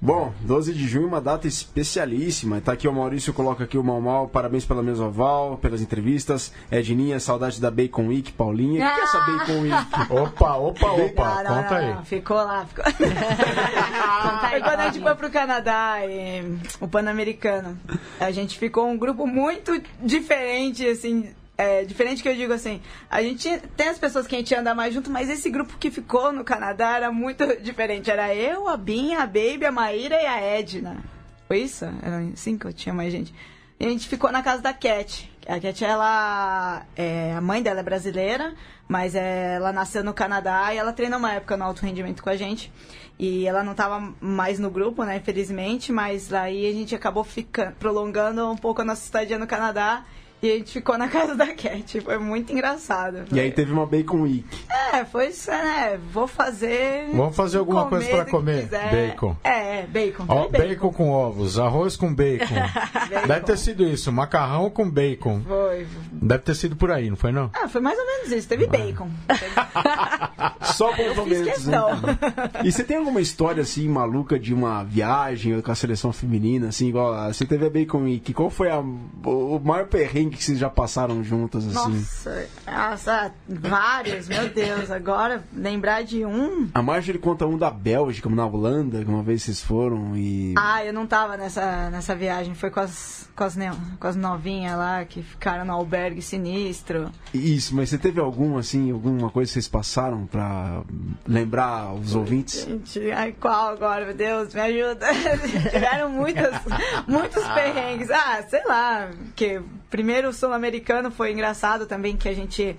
[0.00, 2.60] Bom, 12 de junho, uma data especialíssima.
[2.60, 4.28] Tá aqui o Maurício, coloca aqui o Mal Mal.
[4.28, 6.52] Parabéns pela mesa oval, pelas entrevistas.
[6.70, 8.30] Edninha, saudade da Bacon Week.
[8.32, 9.86] Paulinha, o que é essa Bacon Week?
[10.12, 12.04] Opa, opa, opa, Não, não, conta não, aí.
[12.04, 12.84] Ficou lá, ficou.
[14.50, 17.78] Foi quando a gente foi pro Canadá, e, o Pan-Americano.
[18.20, 21.30] A gente ficou um grupo muito diferente, assim.
[21.58, 24.74] É, diferente que eu digo assim, a gente tem as pessoas que a gente anda
[24.74, 28.10] mais junto, mas esse grupo que ficou no Canadá era muito diferente.
[28.10, 31.02] Era eu, a Binha, a Baby, a Maíra e a Edna.
[31.48, 31.86] Foi isso?
[32.02, 33.32] Era cinco, tinha mais gente.
[33.78, 35.30] E a gente ficou na casa da Cat.
[35.46, 36.84] A Cat, ela.
[36.96, 38.54] É, a mãe dela é brasileira,
[38.88, 42.30] mas é, ela nasceu no Canadá e ela treinou uma época no alto rendimento com
[42.30, 42.72] a gente.
[43.18, 47.72] E ela não estava mais no grupo, né, infelizmente, mas aí a gente acabou ficando,
[47.76, 50.04] prolongando um pouco a nossa estadia no Canadá.
[50.46, 52.00] E a gente ficou na casa da Cat.
[52.00, 53.24] Foi muito engraçado.
[53.32, 54.44] E aí teve uma Bacon Week.
[54.92, 55.98] É, foi isso, né?
[56.12, 57.08] Vou fazer.
[57.12, 58.68] Vamos fazer alguma coisa pra do que comer.
[58.68, 59.36] Bacon.
[59.42, 60.24] É, bacon.
[60.28, 62.54] Ó, Foi bacon com ovos, arroz com bacon.
[63.26, 65.40] Deve ter sido isso, macarrão com bacon.
[65.46, 65.86] Foi.
[66.12, 67.50] Deve ter sido por aí, não foi não?
[67.54, 68.48] Ah, foi mais ou menos isso.
[68.48, 69.08] Teve bacon.
[70.62, 72.00] Só bons momentos, questão.
[72.00, 72.18] né?
[72.64, 76.88] E você tem alguma história assim maluca de uma viagem com a seleção feminina, assim,
[76.88, 78.32] igual a- você teve a Bacon Week?
[78.34, 81.98] Qual foi a- o maior perrengue que vocês já passaram juntas, assim?
[81.98, 84.90] Nossa, nossa, vários, meu Deus.
[84.90, 86.68] Agora, lembrar de um.
[86.74, 90.54] A Marjorie conta um da Bélgica, na Holanda, que uma vez vocês foram e.
[90.58, 92.54] Ah, eu não tava nessa, nessa viagem.
[92.54, 93.56] Foi com as, com, as,
[93.98, 97.10] com as novinhas lá que ficaram no albergue sinistro.
[97.32, 100.82] Isso, mas você teve algum, assim, alguma coisa que vocês passaram pra
[101.26, 102.64] lembrar os ouvintes?
[102.64, 105.06] Gente, ai, qual agora, meu Deus, me ajuda.
[105.70, 106.54] Tiveram muitas,
[107.08, 108.10] muitos perrengues.
[108.10, 112.76] Ah, sei lá, que primeiro sul-americano foi engraçado também, que a gente.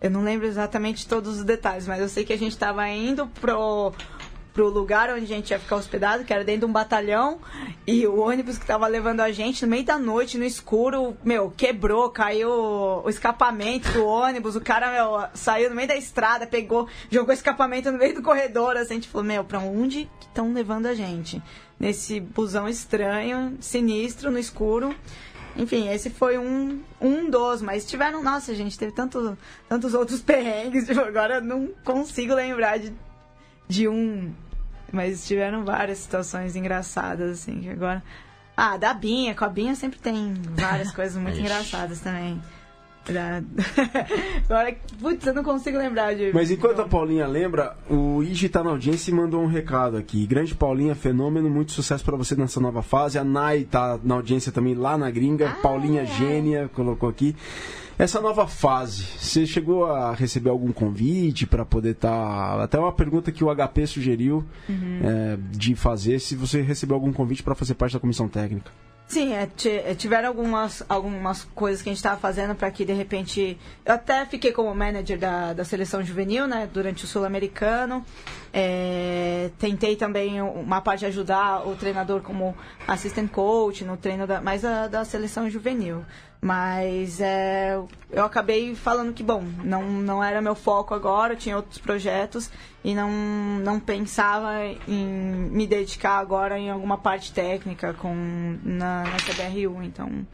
[0.00, 3.26] Eu não lembro exatamente todos os detalhes, mas eu sei que a gente estava indo
[3.40, 3.92] pro
[4.54, 7.40] pro lugar onde a gente ia ficar hospedado, que era dentro de um batalhão,
[7.84, 11.50] e o ônibus que tava levando a gente no meio da noite, no escuro, meu,
[11.50, 16.88] quebrou, caiu o escapamento do ônibus, o cara, meu, saiu no meio da estrada, pegou,
[17.10, 20.52] jogou o escapamento no meio do corredor, assim, a gente falou, meu, pra onde estão
[20.52, 21.42] levando a gente?
[21.78, 24.94] Nesse busão estranho, sinistro, no escuro.
[25.56, 29.38] Enfim, esse foi um, um dos, mas tiveram, nossa, gente, teve tanto,
[29.68, 32.92] tantos outros perrengues, tipo, agora eu não consigo lembrar de,
[33.68, 34.32] de um,
[34.92, 38.02] mas tiveram várias situações engraçadas, assim, que agora...
[38.56, 42.40] Ah, da Binha, com a Binha sempre tem várias coisas muito engraçadas também.
[43.06, 43.42] Da-
[44.48, 46.32] Agora, putz, eu não consigo lembrar de...
[46.32, 50.26] Mas enquanto a Paulinha lembra, o Igi tá na audiência e mandou um recado aqui.
[50.26, 53.18] Grande Paulinha, fenômeno, muito sucesso pra você nessa nova fase.
[53.18, 55.50] A Nai tá na audiência também lá na gringa.
[55.62, 57.34] Paulinha Gênia colocou aqui.
[57.96, 62.58] Essa nova fase, você chegou a receber algum convite pra poder estar.
[62.60, 67.42] Até uma pergunta que o HP sugeriu é, de fazer, se você recebeu algum convite
[67.44, 68.72] pra fazer parte da comissão técnica.
[69.14, 72.92] Sim, é, é, tiveram algumas, algumas coisas que a gente estava fazendo para que, de
[72.92, 73.56] repente...
[73.84, 76.68] Eu até fiquei como manager da, da seleção juvenil, né?
[76.72, 78.04] Durante o Sul-Americano.
[78.52, 82.56] É, tentei também uma parte ajudar o treinador como
[82.88, 86.04] assistant coach no treino da, mais da, da seleção juvenil.
[86.44, 87.74] Mas é,
[88.12, 92.50] eu acabei falando que, bom, não, não era meu foco agora, tinha outros projetos
[92.84, 94.52] e não, não pensava
[94.86, 100.26] em me dedicar agora em alguma parte técnica com, na, na CBRU, então...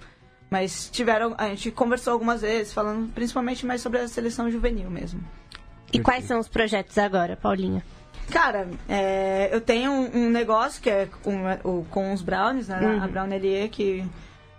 [0.51, 5.23] Mas tiveram, a gente conversou algumas vezes, falando principalmente mais sobre a seleção juvenil mesmo.
[5.93, 7.85] E quais são os projetos agora, Paulinha?
[8.33, 12.81] Cara, é, eu tenho um, negócio que é com, o, com os brownies, né?
[12.81, 13.01] Uhum.
[13.01, 14.05] A Brownelier, que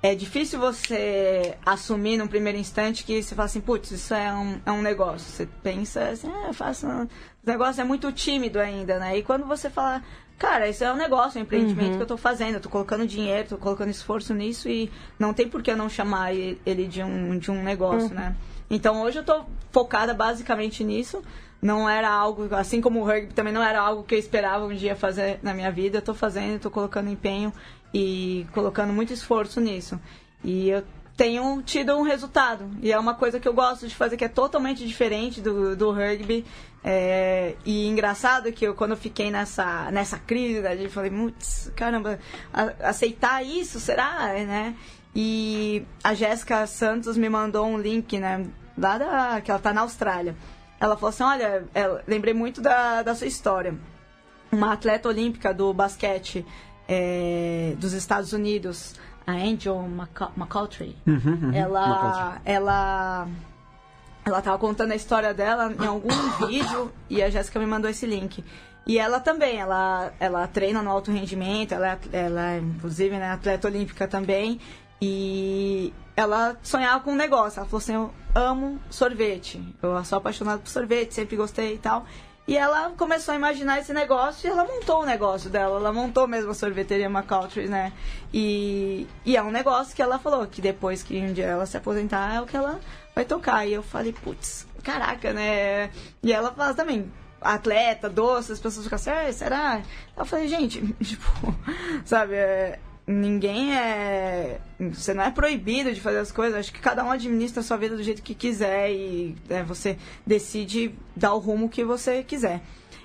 [0.03, 4.59] é difícil você assumir num primeiro instante que você fala assim, putz, isso é um,
[4.65, 5.29] é um negócio.
[5.31, 6.87] Você pensa assim, ah, eu faço.
[6.87, 7.07] um- O
[7.49, 9.17] negócio é muito tímido ainda, né?
[9.17, 10.01] E quando você fala,
[10.37, 11.97] cara, isso é um negócio, um empreendimento Uhum.
[11.97, 15.47] que eu tô fazendo, eu tô colocando dinheiro, tô colocando esforço nisso e não tem
[15.47, 18.15] por que eu não chamar ele de um, de um negócio, Uhum.
[18.15, 18.35] né?
[18.69, 21.21] Então hoje eu tô focada basicamente nisso.
[21.61, 24.73] Não era algo, assim como o rugby também não era algo que eu esperava um
[24.73, 25.97] dia fazer na minha vida.
[25.99, 27.53] Eu tô fazendo, tô colocando empenho
[27.93, 29.99] e colocando muito esforço nisso.
[30.43, 30.83] E eu
[31.15, 32.69] tenho tido um resultado.
[32.81, 35.91] E é uma coisa que eu gosto de fazer que é totalmente diferente do, do
[35.91, 36.45] rugby.
[36.83, 41.11] É, e engraçado que eu, quando eu fiquei nessa, nessa crise, eu falei,
[41.75, 42.19] caramba,
[42.79, 44.33] aceitar isso, será?
[44.33, 44.75] Né?
[45.15, 48.45] E a Jéssica Santos me mandou um link, né?
[48.77, 50.35] Lá da, que ela tá na Austrália.
[50.79, 53.75] Ela falou assim, olha, ela- lembrei muito da, da sua história.
[54.51, 56.45] Uma atleta olímpica do basquete
[56.93, 60.97] é, dos Estados Unidos, a Angel McCou- McCoughtry,
[61.55, 63.27] ela, ela,
[64.25, 66.09] ela tava contando a história dela em algum
[66.47, 68.43] vídeo e a Jéssica me mandou esse link.
[68.85, 73.31] E ela também, ela, ela treina no alto rendimento, ela, é- ela é, inclusive, né,
[73.31, 74.59] atleta olímpica também.
[75.01, 77.59] E ela sonhava com um negócio.
[77.59, 79.61] Ela falou assim: Eu amo sorvete.
[79.81, 82.05] Eu sou apaixonada por sorvete, sempre gostei e tal.
[82.47, 85.77] E ela começou a imaginar esse negócio e ela montou o negócio dela.
[85.77, 87.93] Ela montou mesmo a sorveteria McCoughtry, né?
[88.33, 91.77] E, e é um negócio que ela falou que depois que um dia ela se
[91.77, 92.79] aposentar é o que ela
[93.15, 93.65] vai tocar.
[93.67, 95.91] E eu falei, putz, caraca, né?
[96.23, 99.81] E ela fala também, atleta, doce, as pessoas ficam assim, "Ah, será?
[100.17, 101.55] Eu falei, gente, tipo,
[102.03, 104.59] sabe, é, ninguém é.
[104.79, 106.59] Você não é proibido de fazer as coisas.
[106.59, 109.97] Acho que cada um administra a sua vida do jeito que quiser e né, você
[110.25, 112.61] decide dar o rumo que você quiser.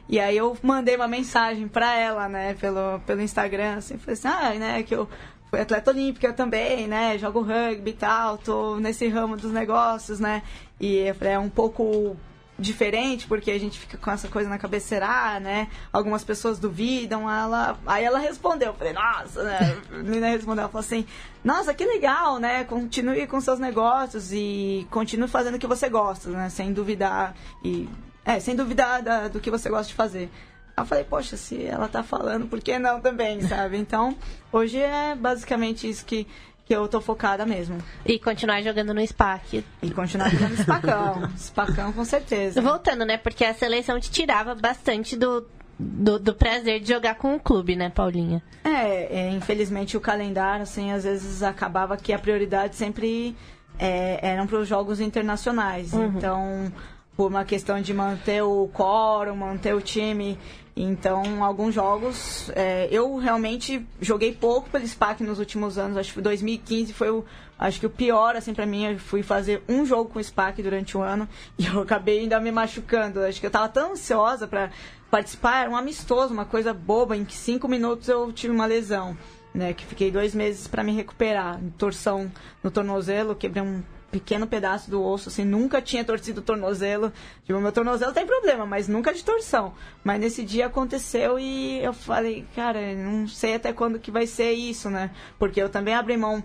[0.08, 4.28] E aí eu mandei uma mensagem pra ela, né, pelo, pelo Instagram, assim, falei assim,
[4.28, 5.08] ah, né, que eu
[5.50, 10.44] fui atleta olímpica também, né, jogo rugby e tal, tô nesse ramo dos negócios, né,
[10.78, 12.16] e eu falei, é um pouco
[12.58, 15.68] diferente, porque a gente fica com essa coisa na cabeça, será, né?
[15.92, 17.78] Algumas pessoas duvidam, ela...
[17.86, 19.76] Aí ela respondeu, eu falei, nossa, né?
[19.92, 21.06] A menina respondeu, ela falou assim,
[21.44, 22.64] nossa, que legal, né?
[22.64, 26.48] Continue com seus negócios e continue fazendo o que você gosta, né?
[26.48, 27.88] Sem duvidar e...
[28.24, 30.28] É, sem duvidar da- do que você gosta de fazer.
[30.76, 33.76] Aí eu falei, poxa, se ela tá falando, por que não também, sabe?
[33.78, 34.16] Então,
[34.50, 36.26] hoje é basicamente isso que,
[36.66, 37.78] que eu tô focada mesmo.
[38.04, 39.64] E continuar jogando no SPAC.
[39.80, 41.30] E continuar jogando espacão.
[41.36, 42.60] espacão, com certeza.
[42.60, 43.16] Voltando, né?
[43.16, 45.46] Porque a seleção te tirava bastante do,
[45.78, 48.42] do, do prazer de jogar com o clube, né, Paulinha?
[48.64, 53.36] É, é, infelizmente o calendário, assim, às vezes acabava que a prioridade sempre
[53.78, 55.94] é, eram para os jogos internacionais.
[55.94, 56.72] Então,
[57.16, 60.38] por uma questão de manter o quórum, manter o time.
[60.78, 65.96] Então, alguns jogos, é, eu realmente joguei pouco pelo SPAC nos últimos anos.
[65.96, 67.24] Acho que 2015 foi o,
[67.58, 68.84] acho que o pior, assim, para mim.
[68.84, 71.26] Eu fui fazer um jogo com o SPAC durante o ano
[71.58, 73.20] e eu acabei ainda me machucando.
[73.20, 74.70] Acho que eu tava tão ansiosa para
[75.10, 75.62] participar.
[75.62, 77.16] Era um amistoso, uma coisa boba.
[77.16, 79.16] Em que cinco minutos eu tive uma lesão,
[79.54, 79.72] né?
[79.72, 81.58] Que fiquei dois meses para me recuperar.
[81.78, 82.30] Torção
[82.62, 83.82] no tornozelo, quebrei um
[84.18, 87.12] pequeno pedaço do osso, assim, nunca tinha torcido o tornozelo.
[87.44, 89.74] Tipo, meu tornozelo tem problema, mas nunca de torção.
[90.02, 94.52] Mas nesse dia aconteceu e eu falei, cara, não sei até quando que vai ser
[94.52, 95.10] isso, né?
[95.38, 96.42] Porque eu também abri mão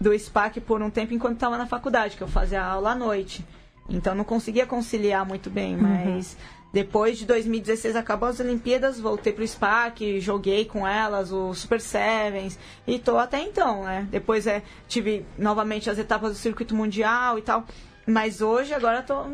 [0.00, 3.44] do SPAC por um tempo enquanto estava na faculdade, que eu fazia aula à noite.
[3.86, 5.82] Então não conseguia conciliar muito bem, uhum.
[5.82, 6.32] mas...
[6.32, 11.80] Uhum depois de 2016 acabou as Olimpíadas, voltei pro SPAC, joguei com elas o Super
[11.80, 14.06] Sevens e tô até então, né?
[14.10, 17.64] Depois é, tive novamente as etapas do circuito mundial e tal.
[18.06, 19.24] Mas hoje agora tô,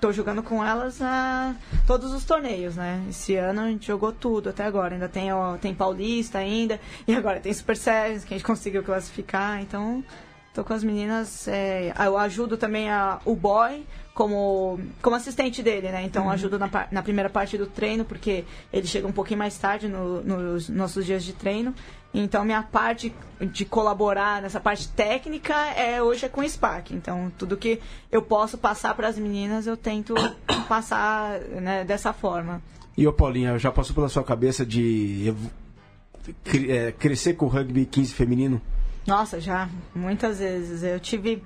[0.00, 1.54] tô jogando com elas a
[1.86, 3.04] todos os torneios, né?
[3.10, 4.94] Esse ano a gente jogou tudo até agora.
[4.94, 8.82] Ainda tem, ó, tem Paulista ainda, e agora tem Super Sevens que a gente conseguiu
[8.82, 10.02] classificar, então
[10.54, 11.48] tô com as meninas.
[11.48, 13.84] É, eu ajudo também a, o boy
[14.14, 16.04] como, como assistente dele, né?
[16.04, 16.30] Então, uhum.
[16.30, 20.22] ajudo na, na primeira parte do treino, porque ele chega um pouquinho mais tarde no,
[20.22, 21.74] nos nossos dias de treino.
[22.14, 26.94] Então, minha parte de colaborar nessa parte técnica é hoje é com o SPAC.
[26.94, 27.80] Então, tudo que
[28.10, 30.14] eu posso passar para as meninas, eu tento
[30.68, 32.62] passar né, dessa forma.
[32.96, 35.34] E, ô Paulinha, já passou pela sua cabeça de
[36.68, 38.62] é, crescer com o rugby 15 feminino?
[39.06, 40.82] Nossa, já, muitas vezes.
[40.82, 41.42] Eu tive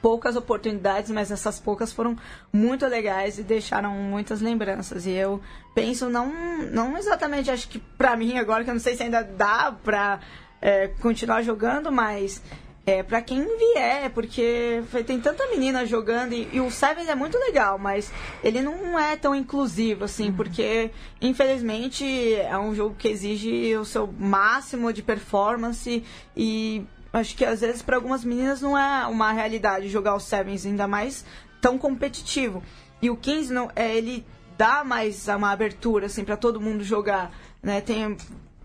[0.00, 2.16] poucas oportunidades, mas essas poucas foram
[2.52, 5.06] muito legais e deixaram muitas lembranças.
[5.06, 5.40] E eu
[5.74, 6.32] penso, não,
[6.70, 10.20] não exatamente, acho que pra mim agora, que eu não sei se ainda dá pra
[10.60, 12.42] é, continuar jogando, mas
[12.86, 17.36] é, para quem vier, porque tem tanta menina jogando e, e, o Sevens é muito
[17.36, 18.12] legal, mas
[18.44, 20.36] ele não é tão inclusivo assim, uhum.
[20.36, 26.04] porque infelizmente é um jogo que exige o seu máximo de performance
[26.36, 30.64] e acho que às vezes para algumas meninas não é uma realidade jogar o Sevens,
[30.64, 31.24] ainda mais
[31.60, 32.62] tão competitivo.
[33.02, 34.24] E o 15 não, é, ele
[34.56, 37.80] dá mais uma abertura assim para todo mundo jogar, né?
[37.80, 38.16] Tem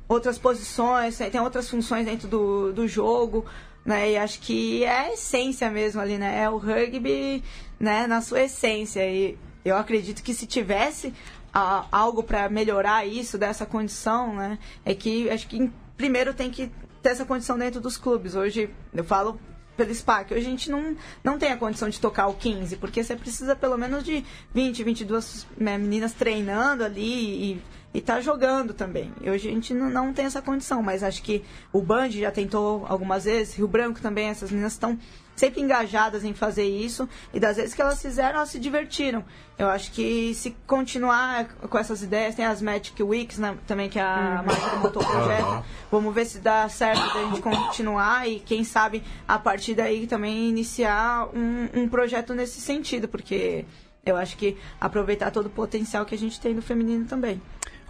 [0.07, 3.45] outras posições, tem outras funções dentro do, do jogo,
[3.85, 4.11] né?
[4.11, 6.43] E acho que é a essência mesmo ali, né?
[6.43, 7.43] É o rugby,
[7.79, 11.13] né, na sua essência e eu acredito que se tivesse
[11.53, 14.59] a, algo para melhorar isso dessa condição, né?
[14.85, 16.71] É que acho que primeiro tem que
[17.01, 18.35] ter essa condição dentro dos clubes.
[18.35, 19.39] Hoje, eu falo
[19.75, 23.03] pelo SPAC, hoje a gente não, não tem a condição de tocar o 15, porque
[23.03, 24.23] você precisa pelo menos de
[24.53, 27.61] 20, 22 né, meninas treinando ali e
[27.93, 29.11] e tá jogando também.
[29.21, 32.85] E hoje a gente não, tem essa condição, mas acho que o Band já tentou
[32.87, 34.97] algumas vezes, Rio Branco também, essas meninas estão
[35.35, 39.23] sempre engajadas em fazer isso e das vezes que elas fizeram, elas se divertiram.
[39.57, 43.99] Eu acho que se continuar com essas ideias, tem as Magic Weeks né, também que
[43.99, 44.45] a uhum.
[44.45, 45.65] Marta montou o projeto.
[45.89, 50.49] Vamos ver se dá certo da gente continuar e quem sabe a partir daí também
[50.49, 53.65] iniciar um, um projeto nesse sentido, porque
[54.05, 57.41] eu acho que aproveitar todo o potencial que a gente tem no feminino também.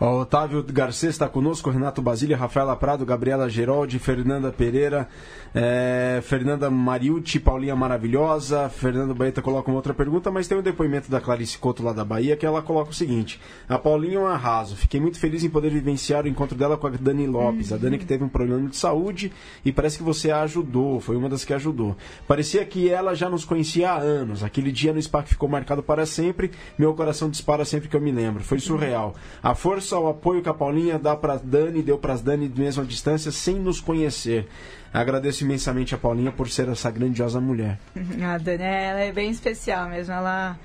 [0.03, 5.07] Otávio Garcês está conosco, Renato Basília, Rafaela Prado, Gabriela Geraldi, Fernanda Pereira,
[5.53, 11.11] é, Fernanda Mariucci, Paulinha Maravilhosa, Fernando Baeta coloca uma outra pergunta, mas tem um depoimento
[11.11, 13.39] da Clarice Couto lá da Bahia que ela coloca o seguinte:
[13.69, 14.75] A Paulinha é um arraso.
[14.75, 17.69] Fiquei muito feliz em poder vivenciar o encontro dela com a Dani Lopes.
[17.69, 17.77] Uhum.
[17.77, 19.31] A Dani que teve um problema de saúde
[19.63, 21.95] e parece que você a ajudou, foi uma das que ajudou.
[22.27, 24.43] Parecia que ela já nos conhecia há anos.
[24.43, 26.49] Aquele dia no SPAC ficou marcado para sempre.
[26.75, 28.43] Meu coração dispara sempre que eu me lembro.
[28.43, 29.13] Foi surreal.
[29.43, 32.83] A força ao apoio que a Paulinha dá para Dani, deu para as Dani mesmo
[32.83, 34.47] à distância, sem nos conhecer.
[34.93, 37.79] Agradeço imensamente a Paulinha por ser essa grandiosa mulher.
[38.23, 40.13] A Dani, ela é bem especial mesmo.
[40.13, 40.59] Ela,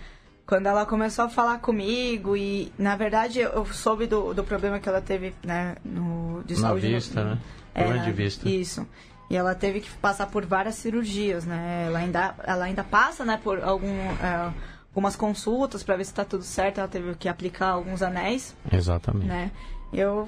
[0.45, 4.89] quando ela começou a falar comigo e, na verdade, eu soube do, do problema que
[4.89, 6.89] ela teve, né, no, de Na saúde.
[6.89, 7.39] vista, no, né?
[7.72, 8.49] Problema é, de vista.
[8.49, 8.87] Isso.
[9.31, 11.85] E ela teve que passar por várias cirurgias, né?
[11.87, 13.87] Ela ainda, ela ainda passa, né, por algum...
[13.89, 14.53] É,
[14.97, 16.78] algumas consultas para ver se está tudo certo.
[16.78, 18.57] Ela teve que aplicar alguns anéis.
[18.72, 19.26] Exatamente.
[19.26, 19.51] Né?
[19.92, 20.26] Eu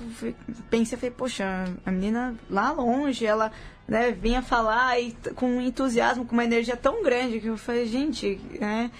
[0.69, 3.51] pensei, falei, poxa, a menina lá longe, ela
[3.89, 8.39] né, vinha falar e, com entusiasmo, com uma energia tão grande que eu falei, gente,
[8.61, 8.91] né?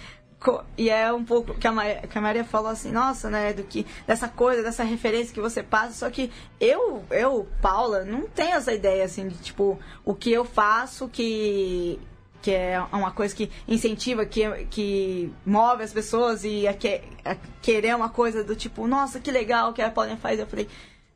[0.77, 3.63] E é um pouco que a, Maria, que a Maria falou assim, nossa, né, do
[3.63, 8.55] que dessa coisa, dessa referência que você passa, só que eu, eu, Paula, não tenho
[8.55, 11.99] essa ideia assim de tipo o que eu faço que
[12.41, 17.35] que é uma coisa que incentiva, que, que move as pessoas e a, que, a
[17.61, 20.39] querer uma coisa do tipo, nossa, que legal que a Paulinha faz.
[20.39, 20.67] Eu falei,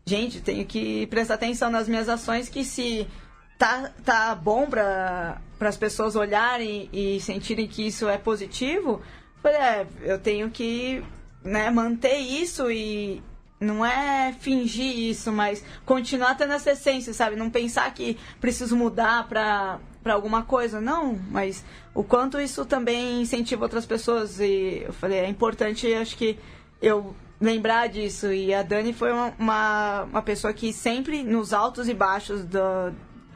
[0.05, 3.07] gente, tenho que prestar atenção nas minhas ações, que se
[3.57, 9.01] tá, tá bom para as pessoas olharem e sentirem que isso é positivo,
[9.41, 11.03] falei, é, eu tenho que
[11.43, 13.21] né, manter isso e
[13.59, 17.35] não é fingir isso, mas continuar tendo essa essência, sabe?
[17.35, 23.21] Não pensar que preciso mudar pra, pra alguma coisa, não, mas o quanto isso também
[23.21, 24.39] incentiva outras pessoas.
[24.39, 26.37] E eu falei, é importante, acho que
[26.81, 28.31] eu lembrar disso.
[28.31, 32.59] E a Dani foi uma, uma, uma pessoa que sempre, nos altos e baixos do,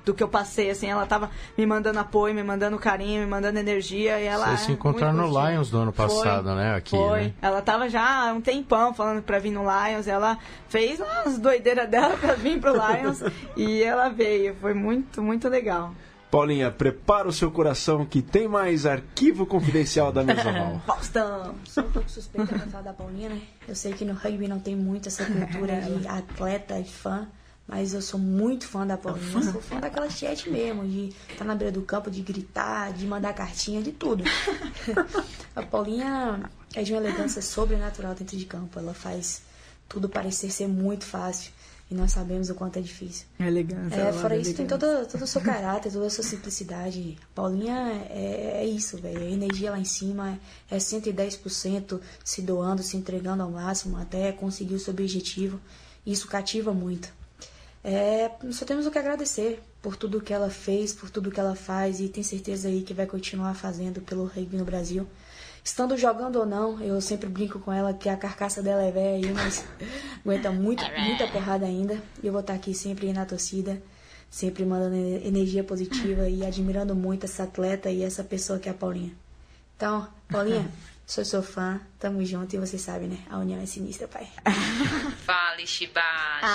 [0.06, 3.60] do que eu passei, assim, ela tava me mandando apoio, me mandando carinho, me mandando
[3.60, 4.20] energia.
[4.20, 6.76] E ela Vocês se encontraram no Lions do ano passado, foi, né?
[6.76, 7.24] Aqui, foi.
[7.24, 7.34] né?
[7.42, 10.08] Ela tava já há um tempão falando pra vir no Lions.
[10.08, 10.38] Ela
[10.70, 13.22] fez umas doideiras dela pra vir pro Lions.
[13.56, 14.56] e ela veio.
[14.56, 15.94] Foi muito, muito legal.
[16.30, 20.82] Paulinha, prepara o seu coração que tem mais arquivo confidencial da Mesoval.
[20.86, 21.56] Faustão!
[21.66, 23.42] Sou um pouco suspeita pra falar da Paulinha, né?
[23.68, 27.28] Eu sei que no rugby não tem muito essa cultura de atleta e fã,
[27.66, 29.42] mas eu sou muito fã da Paulinha.
[29.42, 33.34] Sou fã daquela chat mesmo, de estar na beira do campo, de gritar, de mandar
[33.34, 34.24] cartinha, de tudo.
[35.56, 38.78] A Paulinha é de uma elegância sobrenatural dentro de campo.
[38.78, 39.44] Ela faz
[39.88, 41.52] tudo parecer ser muito fácil.
[41.90, 43.26] E nós sabemos o quanto é difícil.
[43.40, 43.96] Elegância.
[43.96, 47.18] É, fora é isso, tem todo, todo o seu caráter, toda a sua simplicidade.
[47.34, 49.22] Paulinha é, é isso, velho.
[49.22, 50.38] A energia lá em cima
[50.70, 55.62] é 110% se doando, se entregando ao máximo até conseguir o seu objetivo.
[56.06, 57.10] Isso cativa muito.
[57.84, 61.56] É, só temos o que agradecer por tudo que ela fez, por tudo que ela
[61.56, 65.08] faz e tem certeza aí que vai continuar fazendo pelo rugby no Brasil.
[65.68, 69.16] Estando jogando ou não, eu sempre brinco com ela que a carcaça dela é velha
[69.18, 69.66] aí, mas
[70.24, 72.02] aguenta muito, muita porrada ainda.
[72.24, 73.84] E eu vou estar aqui sempre na torcida,
[74.30, 78.76] sempre mandando energia positiva e admirando muito essa atleta e essa pessoa que é a
[78.76, 79.12] Paulinha.
[79.76, 80.72] Então, Paulinha,
[81.06, 83.18] sou seu fã, tamo junto e você sabe, né?
[83.30, 84.26] A união é sinistra, pai.
[85.26, 86.46] Fala, Shibashi.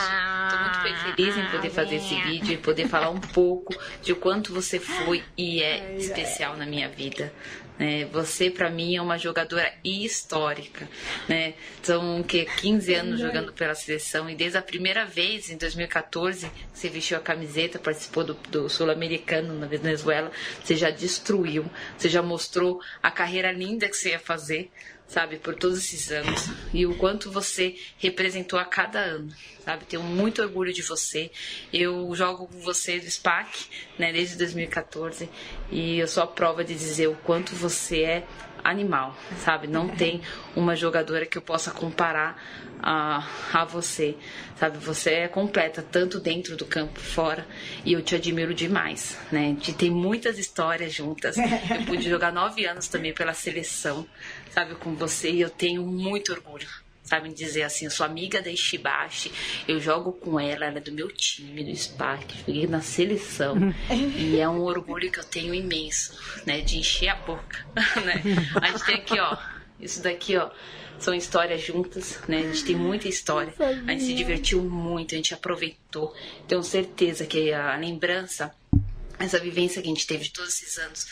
[0.50, 4.16] Tô muito feliz em poder fazer esse vídeo e poder falar um pouco de o
[4.16, 7.30] quanto você foi e é especial na minha vida.
[7.82, 8.04] Né?
[8.04, 10.88] você, pra mim, é uma jogadora histórica.
[11.28, 11.54] Né?
[11.82, 16.78] São que, 15 anos jogando pela seleção e desde a primeira vez, em 2014, que
[16.78, 20.30] você vestiu a camiseta, participou do, do Sul-Americano na Venezuela,
[20.62, 21.68] você já destruiu,
[21.98, 24.70] você já mostrou a carreira linda que você ia fazer
[25.12, 29.30] sabe, por todos esses anos e o quanto você representou a cada ano,
[29.62, 29.84] sabe?
[29.84, 31.30] Tenho muito orgulho de você.
[31.70, 33.66] Eu jogo com você do SPAC,
[33.98, 35.28] né, desde 2014
[35.70, 38.26] e eu sou a prova de dizer o quanto você é
[38.62, 39.66] animal, sabe?
[39.66, 40.20] Não tem
[40.54, 42.42] uma jogadora que eu possa comparar
[42.82, 44.16] a, a você,
[44.56, 44.78] sabe?
[44.78, 47.46] Você é completa, tanto dentro do campo, fora,
[47.84, 49.48] e eu te admiro demais, né?
[49.48, 51.36] Gente tem muitas histórias juntas.
[51.36, 54.06] Eu pude jogar nove anos também pela seleção,
[54.50, 54.74] sabe?
[54.74, 56.81] Com você, e eu tenho muito orgulho.
[57.20, 59.32] Me dizer assim, eu sou amiga da Ishibashi,
[59.66, 63.56] eu jogo com ela, ela é do meu time, do Spark, joguei na seleção.
[63.90, 66.60] e é um orgulho que eu tenho imenso, né?
[66.60, 67.66] De encher a boca,
[68.04, 68.22] né?
[68.60, 69.36] A gente tem aqui, ó,
[69.80, 70.50] isso daqui, ó,
[70.98, 72.38] são histórias juntas, né?
[72.38, 73.52] A gente tem muita história.
[73.58, 76.14] A gente se divertiu muito, a gente aproveitou.
[76.46, 78.54] Tenho certeza que a lembrança,
[79.18, 81.06] essa vivência que a gente teve de todos esses anos,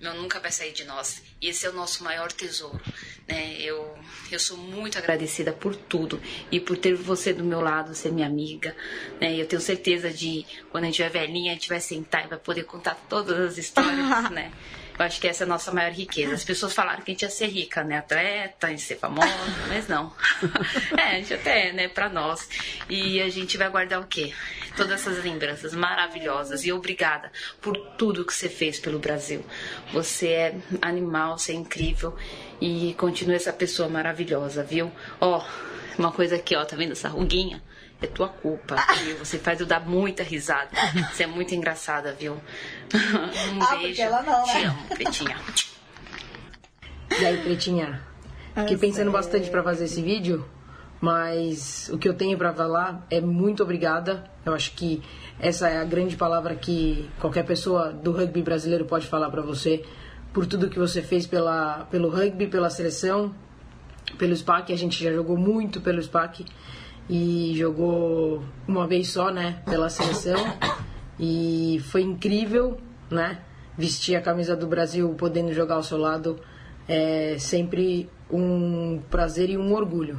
[0.00, 1.22] meu, nunca vai sair de nós.
[1.40, 2.80] E esse é o nosso maior tesouro,
[3.26, 3.56] né?
[3.60, 3.96] Eu,
[4.30, 6.20] eu sou muito agradecida por tudo
[6.50, 8.76] e por ter você do meu lado, ser minha amiga,
[9.20, 9.34] né?
[9.34, 12.38] Eu tenho certeza de quando a gente tiver velhinha, a gente vai sentar e vai
[12.38, 14.52] poder contar todas as histórias, né?
[14.98, 16.34] Eu acho que essa é a nossa maior riqueza.
[16.34, 17.98] As pessoas falaram que a gente ia ser rica, né?
[17.98, 19.28] Atleta, em ser famosa,
[19.68, 20.12] mas não.
[20.96, 21.88] é, a gente até é, né?
[21.88, 22.48] Pra nós.
[22.88, 24.32] E a gente vai guardar o quê?
[24.76, 26.64] Todas essas lembranças maravilhosas.
[26.64, 27.30] E obrigada
[27.60, 29.44] por tudo que você fez pelo Brasil.
[29.92, 32.16] Você é animal, você é incrível.
[32.60, 34.90] E continua essa pessoa maravilhosa, viu?
[35.20, 35.44] Ó,
[35.98, 37.62] uma coisa aqui, ó, tá vendo essa ruguinha?
[38.00, 39.16] É tua culpa, viu?
[39.18, 40.68] Você faz eu dar muita risada.
[41.12, 42.34] Você é muito engraçada, viu?
[42.34, 44.02] Um Ah, beijo.
[44.02, 44.64] ela não, Te né?
[44.66, 45.36] amo, Pretinha.
[47.18, 48.02] E aí, Pretinha?
[48.54, 50.46] Fiquei pensando bastante pra fazer esse vídeo,
[51.00, 54.24] mas o que eu tenho pra falar é muito obrigada.
[54.44, 55.02] Eu acho que
[55.38, 59.84] essa é a grande palavra que qualquer pessoa do rugby brasileiro pode falar pra você,
[60.34, 63.34] por tudo que você fez pela, pelo rugby, pela seleção,
[64.18, 64.72] pelo SPAC.
[64.72, 66.44] A gente já jogou muito pelo SPAC
[67.08, 70.36] e jogou uma vez só, né, pela seleção.
[71.18, 72.78] E foi incrível,
[73.10, 73.38] né?
[73.76, 76.38] Vestir a camisa do Brasil, podendo jogar ao seu lado,
[76.88, 80.18] é sempre um prazer e um orgulho.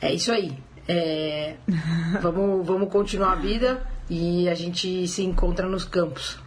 [0.00, 0.58] É isso aí.
[0.88, 1.56] É,
[2.20, 6.38] vamos, vamos continuar a vida e a gente se encontra nos campos.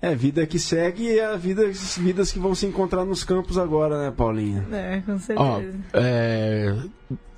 [0.00, 3.24] É, vida que segue e é a vida, as vidas que vão se encontrar nos
[3.24, 4.64] campos agora, né, Paulinha?
[4.72, 5.78] É, com Ó, certeza.
[5.92, 6.76] é,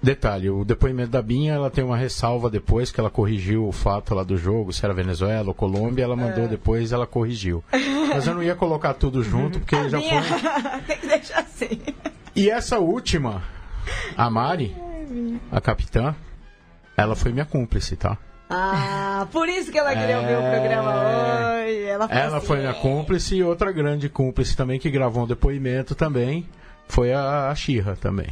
[0.02, 4.14] detalhe, o depoimento da Binha, ela tem uma ressalva depois que ela corrigiu o fato
[4.14, 6.48] lá do jogo, se era Venezuela ou Colômbia, ela mandou É.
[6.48, 7.64] depois, ela corrigiu.
[8.12, 10.40] Mas eu não ia colocar tudo junto, porque já Minha- foi...
[10.86, 11.80] Tem que deixar assim.
[12.36, 13.42] E essa última,
[14.14, 14.76] a Mari,
[15.50, 16.14] a capitã,
[16.94, 18.18] ela foi minha cúmplice, tá?
[18.52, 20.26] Ah, por isso que ela queria É.
[20.26, 21.82] ver o programa hoje.
[21.84, 25.26] Ela, falou Ela assim, foi minha cúmplice e outra grande cúmplice também que gravou um
[25.26, 26.46] depoimento também
[26.88, 28.26] foi a, a Xirra também,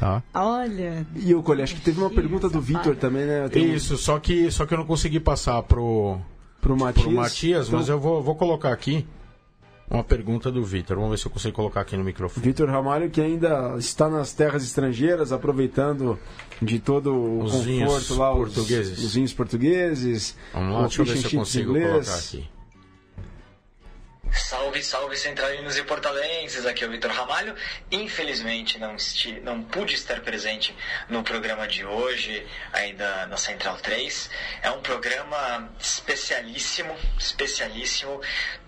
[0.00, 0.22] tá?
[0.34, 1.06] Olha.
[1.14, 3.46] E o Cole, acho que teve uma pergunta do Vitor também, né?
[3.54, 6.18] Um- Isso, só que, só que eu não consegui passar pro,
[6.60, 7.04] pro Matias.
[7.04, 9.06] pro Matias, Então- mas eu vou, vou colocar aqui
[9.90, 10.96] uma pergunta do Vitor.
[10.96, 12.46] Vamos ver se eu consigo colocar aqui no microfone.
[12.46, 16.18] Vitor Ramalho, que ainda está nas terras estrangeiras, aproveitando
[16.62, 18.98] de todo o Os conforto lá, os- portugueses.
[18.98, 20.36] Os, vinhos portugueses.
[20.52, 21.90] Vamos lá, o deixa eu ver se eu consigo inglês.
[22.08, 22.48] colocar aqui.
[24.32, 27.52] Salve, salve centralinos e portalenses, aqui é o Vitor Ramalho.
[27.90, 30.72] Infelizmente não, esti- não pude estar presente
[31.08, 34.30] no programa de hoje, ainda na Central 3.
[34.62, 38.20] É um programa especialíssimo, especialíssimo.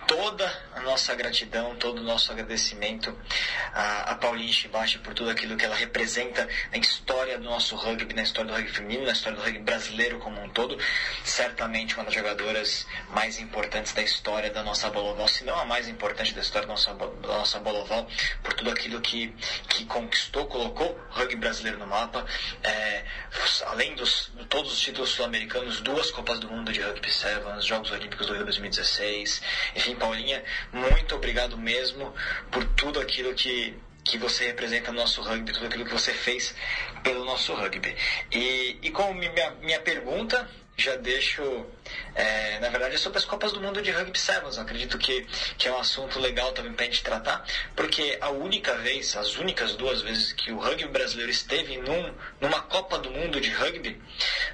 [0.07, 3.17] Toda a nossa gratidão, todo o nosso agradecimento
[3.73, 8.15] a, a Paulinha Shibashi por tudo aquilo que ela representa na história do nosso rugby,
[8.15, 10.79] na história do rugby feminino, na história do rugby brasileiro como um todo.
[11.25, 15.65] Certamente uma das jogadoras mais importantes da história da nossa bola oval, se não a
[15.65, 18.07] mais importante da história da nossa, da nossa bola oval,
[18.43, 19.35] por tudo aquilo que,
[19.69, 22.27] que conquistou, colocou o rugby brasileiro no mapa.
[22.63, 23.05] É,
[23.67, 28.27] além dos todos os títulos sul-americanos, duas Copas do Mundo de Rugby Sevens, Jogos Olímpicos
[28.27, 29.43] do Rio 2016.
[29.75, 32.13] Enfim, Paulinha, muito obrigado mesmo
[32.51, 33.75] por tudo aquilo que
[34.05, 36.55] que você representa no nosso rugby, tudo aquilo que você fez
[37.03, 37.97] pelo nosso rugby.
[38.33, 41.67] E, e como minha, minha pergunta, já deixo,
[42.15, 44.59] é, na verdade, é sobre as Copas do Mundo de Rugby Sevens.
[44.59, 45.27] Acredito que,
[45.59, 47.45] que é um assunto legal também para a gente tratar,
[47.75, 52.61] porque a única vez, as únicas duas vezes que o rugby brasileiro esteve num, numa
[52.63, 54.01] Copa do Mundo de rugby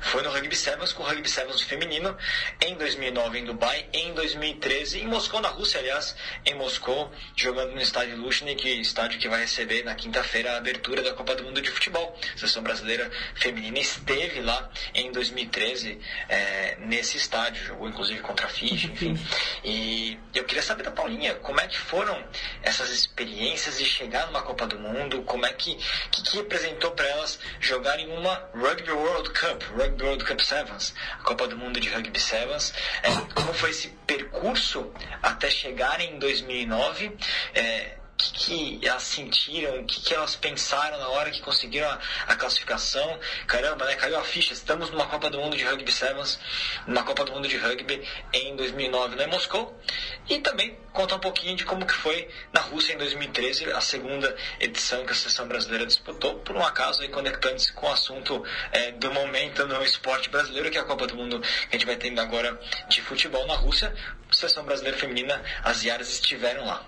[0.00, 2.16] foi no Rugby Sevens, com o Rugby Sevens feminino,
[2.64, 7.80] em 2009 em Dubai, em 2013 em Moscou, na Rússia, aliás, em Moscou, jogando no
[7.80, 11.70] estádio Lushnik, estádio que vai receber na quinta-feira a abertura da Copa do Mundo de
[11.70, 12.16] Futebol.
[12.34, 15.98] A seleção brasileira feminina esteve lá em 2013
[16.28, 19.18] é, nesse estádio, jogou inclusive contra a Fiji, enfim.
[19.64, 22.22] E eu queria saber da Paulinha, como é que foram
[22.62, 25.76] essas experiências de chegar numa Copa do Mundo, como é que,
[26.10, 31.22] que, que representou para elas jogarem uma Rugby World Cup, Rugby World Cup Sevens, a
[31.22, 32.72] Copa do Mundo de Rugby Sevens,
[33.02, 34.92] é, como foi esse percurso
[35.22, 37.16] até chegarem em 2009,
[37.54, 41.98] é, que, que elas sentiram, o que, que elas pensaram na hora que conseguiram a,
[42.26, 43.18] a classificação.
[43.46, 43.94] Caramba, né?
[43.94, 44.52] Caiu a ficha.
[44.52, 46.38] Estamos numa Copa do Mundo de Rugby Sevens,
[46.86, 49.80] numa Copa do Mundo de Rugby em 2009 lá em Moscou.
[50.28, 54.36] E também contar um pouquinho de como que foi na Rússia em 2013, a segunda
[54.58, 58.90] edição que a seleção brasileira disputou, por um acaso aí conectando-se com o assunto é,
[58.92, 61.96] do momento no esporte brasileiro, que é a Copa do Mundo que a gente vai
[61.96, 63.94] tendo agora de futebol na Rússia.
[64.30, 66.84] Seleção brasileira feminina, as Iaras estiveram lá.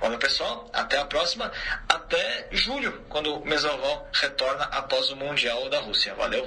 [0.00, 1.50] Olha pessoal, até a próxima,
[1.88, 6.14] até julho, quando o Mesoval retorna após o Mundial da Rússia.
[6.14, 6.46] Valeu!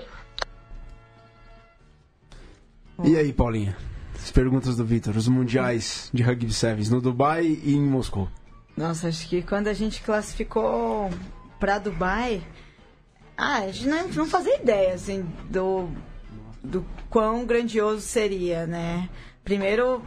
[3.03, 3.75] E aí, Paulinha?
[4.15, 8.29] As perguntas do Vitor, os mundiais de Rugby Sevens no Dubai e em Moscou.
[8.77, 11.09] Nossa, acho que quando a gente classificou
[11.59, 12.41] pra Dubai,
[13.37, 15.89] ah, a gente não, não fazia ideia, assim, do,
[16.63, 19.09] do quão grandioso seria, né?
[19.43, 20.01] Primeiro,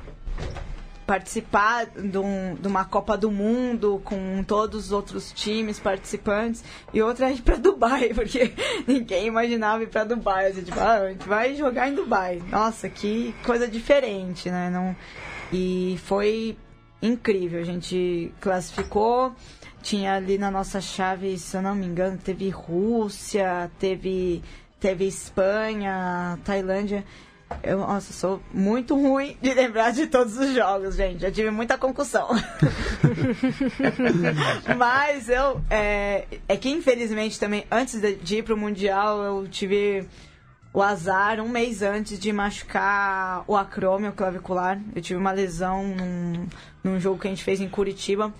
[1.06, 7.00] participar de, um- de uma Copa do Mundo com todos os outros times participantes e
[7.00, 8.52] outra é ir pra Dubai, porque
[8.86, 10.46] ninguém imaginava ir pra Dubai.
[10.48, 12.42] Assim, tipo, ah, a gente vai jogar em Dubai.
[12.50, 14.68] Nossa, que coisa diferente, né?
[14.70, 14.96] Não...
[15.52, 16.58] E foi
[17.00, 17.60] incrível.
[17.60, 19.32] A gente classificou,
[19.80, 24.42] tinha ali na nossa chave, se eu não me engano, teve Rússia, teve,
[24.80, 27.04] teve Espanha, Tailândia.
[27.62, 31.24] Eu, nossa, sou muito ruim de lembrar de todos os jogos, gente.
[31.24, 32.28] Eu tive muita concussão.
[34.76, 35.60] Mas eu.
[35.70, 40.08] É, é que infelizmente também, antes de, ir pro Mundial, eu tive
[40.72, 44.80] o azar um mês antes de machucar o acrômio clavicular.
[44.94, 46.46] Eu tive uma lesão num,
[46.82, 48.34] num jogo que a gente fez em Curitiba.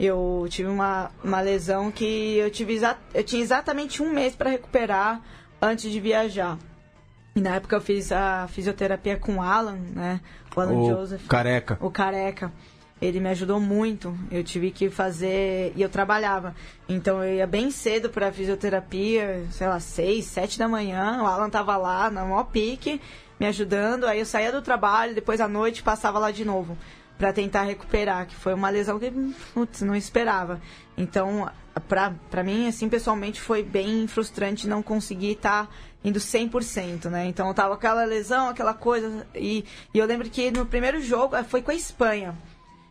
[0.00, 2.80] Eu tive uma, uma lesão que eu, tive
[3.14, 5.20] eu tinha exatamente um mês para recuperar
[5.60, 6.58] antes de viajar.
[7.34, 10.20] E na época eu fiz a fisioterapia com o Alan, né?
[10.54, 11.26] O Alan O Joseph.
[11.26, 11.78] careca.
[11.80, 12.52] O careca.
[13.00, 14.16] Ele me ajudou muito.
[14.30, 15.72] Eu tive que fazer.
[15.74, 16.54] E eu trabalhava.
[16.88, 21.20] Então eu ia bem cedo pra fisioterapia, sei lá, seis, sete da manhã.
[21.22, 23.00] O Alan tava lá, na maior pique,
[23.40, 24.04] me ajudando.
[24.04, 26.76] Aí eu saía do trabalho, depois à noite passava lá de novo.
[27.18, 29.10] para tentar recuperar, que foi uma lesão que
[29.54, 30.60] putz, não esperava.
[30.98, 31.48] Então,
[31.88, 35.72] para mim, assim, pessoalmente, foi bem frustrante não conseguir estar tá
[36.04, 37.26] indo 100%, né?
[37.26, 39.64] Então, eu tava aquela lesão, aquela coisa, e,
[39.94, 42.36] e eu lembro que no primeiro jogo, eh, foi com a Espanha,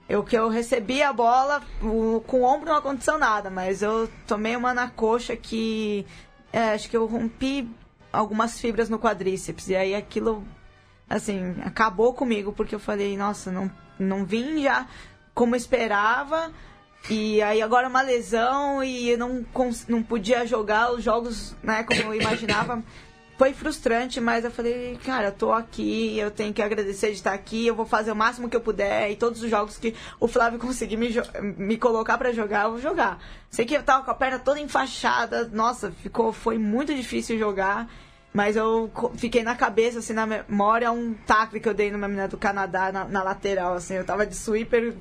[0.09, 4.09] eu que eu recebi a bola, o, com o ombro não aconteceu nada, mas eu
[4.27, 6.05] tomei uma na coxa que
[6.51, 7.69] é, acho que eu rompi
[8.11, 10.43] algumas fibras no quadríceps e aí aquilo
[11.09, 14.87] assim, acabou comigo porque eu falei, nossa, não não vim já
[15.33, 16.51] como esperava.
[17.09, 19.45] E aí agora uma lesão e não,
[19.87, 22.83] não podia jogar os jogos, né, como eu imaginava.
[23.37, 27.33] Foi frustrante, mas eu falei, cara, eu tô aqui, eu tenho que agradecer de estar
[27.33, 30.27] aqui, eu vou fazer o máximo que eu puder e todos os jogos que o
[30.27, 31.09] Flávio conseguir me,
[31.57, 33.17] me colocar para jogar, eu vou jogar.
[33.49, 37.89] Sei que eu tava com a perna toda enfaixada, nossa, ficou, foi muito difícil jogar.
[38.33, 42.29] Mas eu fiquei na cabeça, assim, na memória, um tackle que eu dei numa menina
[42.29, 43.95] do Canadá na, na lateral, assim.
[43.95, 44.93] Eu tava de sweeper,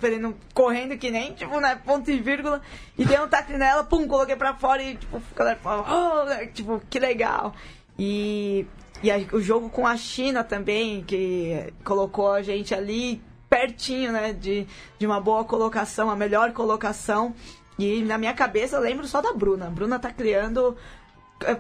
[0.53, 2.61] correndo que nem, tipo, né, ponto e vírgula.
[2.99, 6.47] E dei um tackle nela, pum, coloquei pra fora e, tipo, a galera falou, oh,
[6.53, 7.55] tipo, que legal.
[7.97, 8.66] E,
[9.01, 14.33] e a, o jogo com a China também, que colocou a gente ali pertinho, né,
[14.33, 14.66] de,
[14.99, 17.33] de uma boa colocação, a melhor colocação.
[17.78, 19.68] E na minha cabeça eu lembro só da Bruna.
[19.68, 20.76] A Bruna tá criando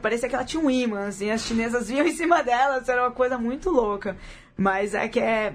[0.00, 3.10] parecia que ela tinha um imã, assim, as chinesas vinham em cima dela, era uma
[3.10, 4.16] coisa muito louca.
[4.56, 5.54] Mas é que é.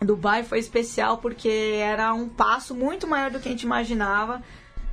[0.00, 4.40] Dubai foi especial porque era um passo muito maior do que a gente imaginava.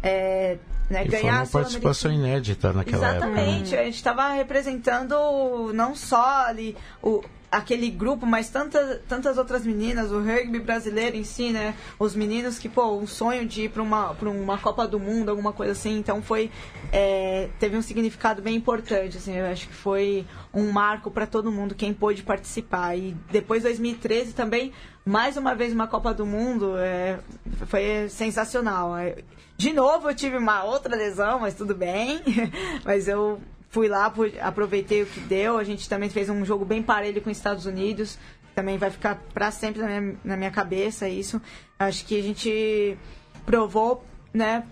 [0.02, 0.58] É,
[0.90, 3.42] né, e ganhar foi uma participação inédita naquela Exatamente, época.
[3.42, 9.66] Exatamente, a gente estava representando não só ali o, aquele grupo, mas tantas, tantas outras
[9.66, 11.76] meninas, o rugby brasileiro em si, né?
[11.98, 15.54] Os meninos que, pô, um sonho de ir para uma, uma Copa do Mundo, alguma
[15.54, 15.98] coisa assim.
[15.98, 16.52] Então foi.
[16.92, 19.36] É, teve um significado bem importante, assim.
[19.36, 22.98] Eu acho que foi um marco para todo mundo, quem pôde participar.
[22.98, 24.72] E depois 2013 também,
[25.06, 27.20] mais uma vez uma Copa do Mundo, é,
[27.68, 28.98] foi sensacional.
[28.98, 29.18] É,
[29.58, 32.22] de novo eu tive uma outra lesão, mas tudo bem.
[32.84, 33.40] mas eu
[33.76, 34.10] fui lá,
[34.42, 35.58] aproveitei o que deu.
[35.58, 38.18] A gente também fez um jogo bem parelho com os Estados Unidos.
[38.56, 41.42] Também vai ficar para sempre na minha, na minha cabeça isso.
[41.78, 42.98] Acho que a gente
[43.46, 44.02] provou,
[44.34, 44.66] né,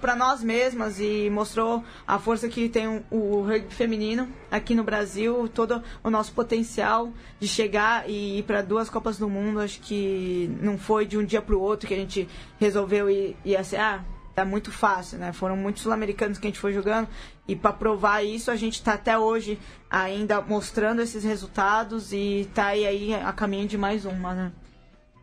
[0.00, 4.82] para nós mesmas e mostrou a força que tem o, o rugby feminino aqui no
[4.82, 9.60] Brasil, todo o nosso potencial de chegar e ir para duas Copas do Mundo.
[9.60, 12.26] Acho que não foi de um dia para o outro que a gente
[12.58, 14.02] resolveu ir, ir assim, ah,
[14.34, 15.32] tá muito fácil, né?
[15.32, 17.08] Foram muitos sul-americanos que a gente foi jogando
[17.46, 19.58] e para provar isso a gente está até hoje
[19.90, 24.52] ainda mostrando esses resultados e tá aí, aí a caminho de mais uma, né?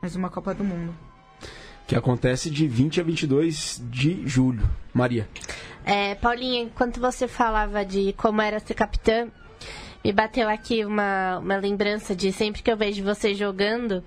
[0.01, 0.95] Mais uma Copa do Mundo.
[1.87, 4.69] Que acontece de 20 a 22 de julho.
[4.93, 5.27] Maria.
[5.85, 9.29] É, Paulinha, enquanto você falava de como era ser capitã,
[10.03, 14.03] me bateu aqui uma, uma lembrança de sempre que eu vejo você jogando,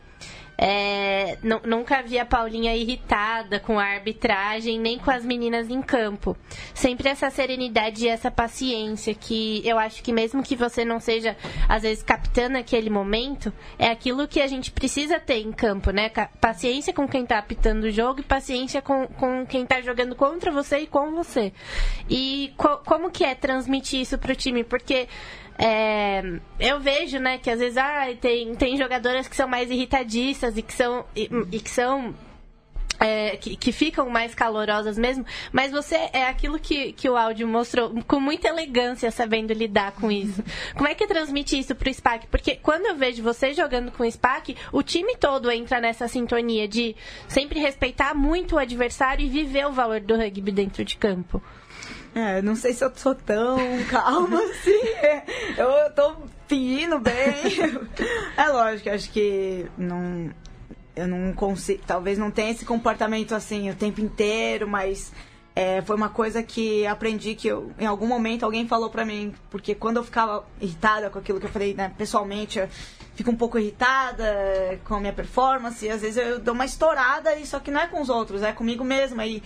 [0.62, 6.36] é, nunca vi a Paulinha irritada com a arbitragem, nem com as meninas em campo.
[6.74, 11.34] Sempre essa serenidade e essa paciência que eu acho que mesmo que você não seja,
[11.66, 16.10] às vezes, capitã naquele momento, é aquilo que a gente precisa ter em campo, né?
[16.38, 20.52] Paciência com quem tá apitando o jogo e paciência com, com quem tá jogando contra
[20.52, 21.54] você e com você.
[22.06, 24.62] E co como que é transmitir isso pro time?
[24.62, 25.08] Porque
[25.62, 26.22] é,
[26.58, 30.62] eu vejo, né, que às vezes ah, tem, tem jogadoras que são mais irritadistas e
[30.62, 32.14] que são, e, e que são
[32.98, 37.46] é, que, que, ficam mais calorosas mesmo, mas você é aquilo que, que o áudio
[37.46, 40.42] mostrou com muita elegância, sabendo lidar com isso.
[40.74, 42.26] Como é que transmite isso pro SPAC?
[42.28, 46.66] Porque quando eu vejo você jogando com o SPAC, o time todo entra nessa sintonia
[46.66, 46.96] de
[47.28, 51.42] sempre respeitar muito o adversário e viver o valor do rugby dentro de campo.
[52.14, 53.58] É, não sei se eu sou tão
[53.88, 54.80] calma assim.
[55.56, 56.16] Eu tô
[56.48, 57.14] fingindo bem.
[58.36, 60.30] É lógico, acho que não.
[60.96, 61.82] Eu não consigo.
[61.86, 65.12] Talvez não tenha esse comportamento assim o tempo inteiro, mas
[65.54, 69.32] é, foi uma coisa que aprendi que eu, em algum momento alguém falou pra mim.
[69.48, 72.68] Porque quando eu ficava irritada com aquilo que eu falei, né, pessoalmente, eu
[73.14, 75.84] fico um pouco irritada com a minha performance.
[75.84, 78.42] E às vezes eu dou uma estourada, e só que não é com os outros,
[78.42, 79.24] é comigo mesma.
[79.24, 79.42] E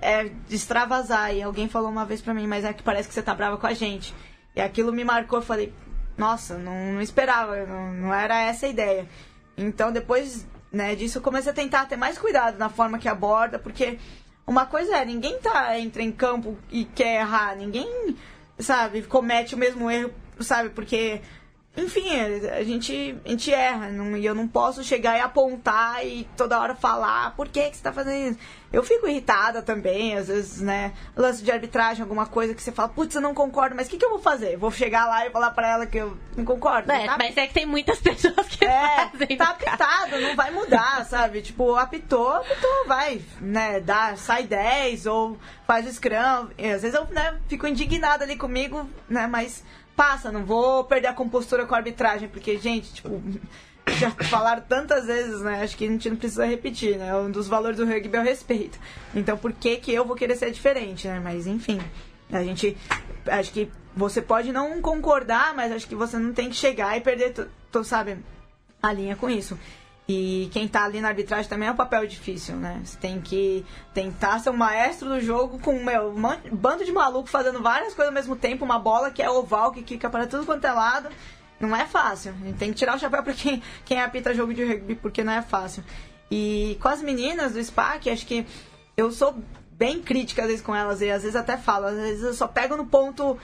[0.00, 1.34] é, extravasar.
[1.34, 3.56] E alguém falou uma vez pra mim, mas é que parece que você tá brava
[3.56, 4.14] com a gente.
[4.54, 5.72] E aquilo me marcou, eu falei,
[6.16, 9.06] nossa, não, não esperava, não, não era essa a ideia.
[9.56, 13.58] Então depois né, disso eu comecei a tentar ter mais cuidado na forma que aborda,
[13.58, 13.98] porque
[14.46, 18.16] uma coisa é, ninguém tá, entra em campo e quer errar, ninguém,
[18.58, 21.20] sabe, comete o mesmo erro, sabe, porque
[21.76, 22.08] enfim,
[22.50, 26.58] a gente, a gente erra, não, e eu não posso chegar e apontar e toda
[26.58, 28.38] hora falar por que, que você está fazendo isso.
[28.72, 30.92] eu fico irritada também, às vezes, né?
[31.16, 33.98] Lance de arbitragem, alguma coisa que você fala, putz, eu não concordo, mas o que,
[33.98, 34.56] que eu vou fazer?
[34.56, 36.90] Vou chegar lá e falar pra ela que eu não concordo?
[36.90, 37.16] É, tá?
[37.18, 39.36] Mas é que tem muitas pessoas que É, fazem.
[39.36, 41.42] tá apitado, não vai mudar, sabe?
[41.42, 43.80] Tipo, apitou, apitou, vai, né?
[43.80, 46.48] Dá, sai 10 ou faz o scrum.
[46.56, 49.26] E, às vezes eu né, fico indignada ali comigo, né?
[49.26, 49.62] Mas
[49.96, 53.20] passa, não vou perder a compostura com a arbitragem, porque, gente, tipo,
[53.98, 55.62] já falaram tantas vezes, né?
[55.62, 57.16] Acho que a gente não precisa repetir, né?
[57.16, 58.78] Um dos valores do rugby é o respeito.
[59.14, 61.20] Então, por que que eu vou querer ser diferente, né?
[61.22, 61.80] Mas, enfim,
[62.30, 62.76] a gente...
[63.26, 67.00] Acho que você pode não concordar, mas acho que você não tem que chegar e
[67.00, 68.18] perder, tu, tu sabe,
[68.82, 69.58] a linha com isso.
[70.08, 72.80] E quem tá ali na arbitragem também é um papel difícil, né?
[72.84, 77.28] Você tem que tentar ser o maestro do jogo com meu, um bando de maluco
[77.28, 80.46] fazendo várias coisas ao mesmo tempo, uma bola que é oval, que quica para tudo
[80.46, 81.08] quanto é lado.
[81.58, 82.34] Não é fácil.
[82.40, 85.24] A gente tem que tirar o chapéu pra quem, quem apita jogo de rugby, porque
[85.24, 85.82] não é fácil.
[86.30, 88.46] E com as meninas do SPAC, acho que
[88.96, 89.36] eu sou
[89.72, 92.46] bem crítica às vezes com elas, e às vezes até falo, às vezes eu só
[92.46, 93.36] pego no ponto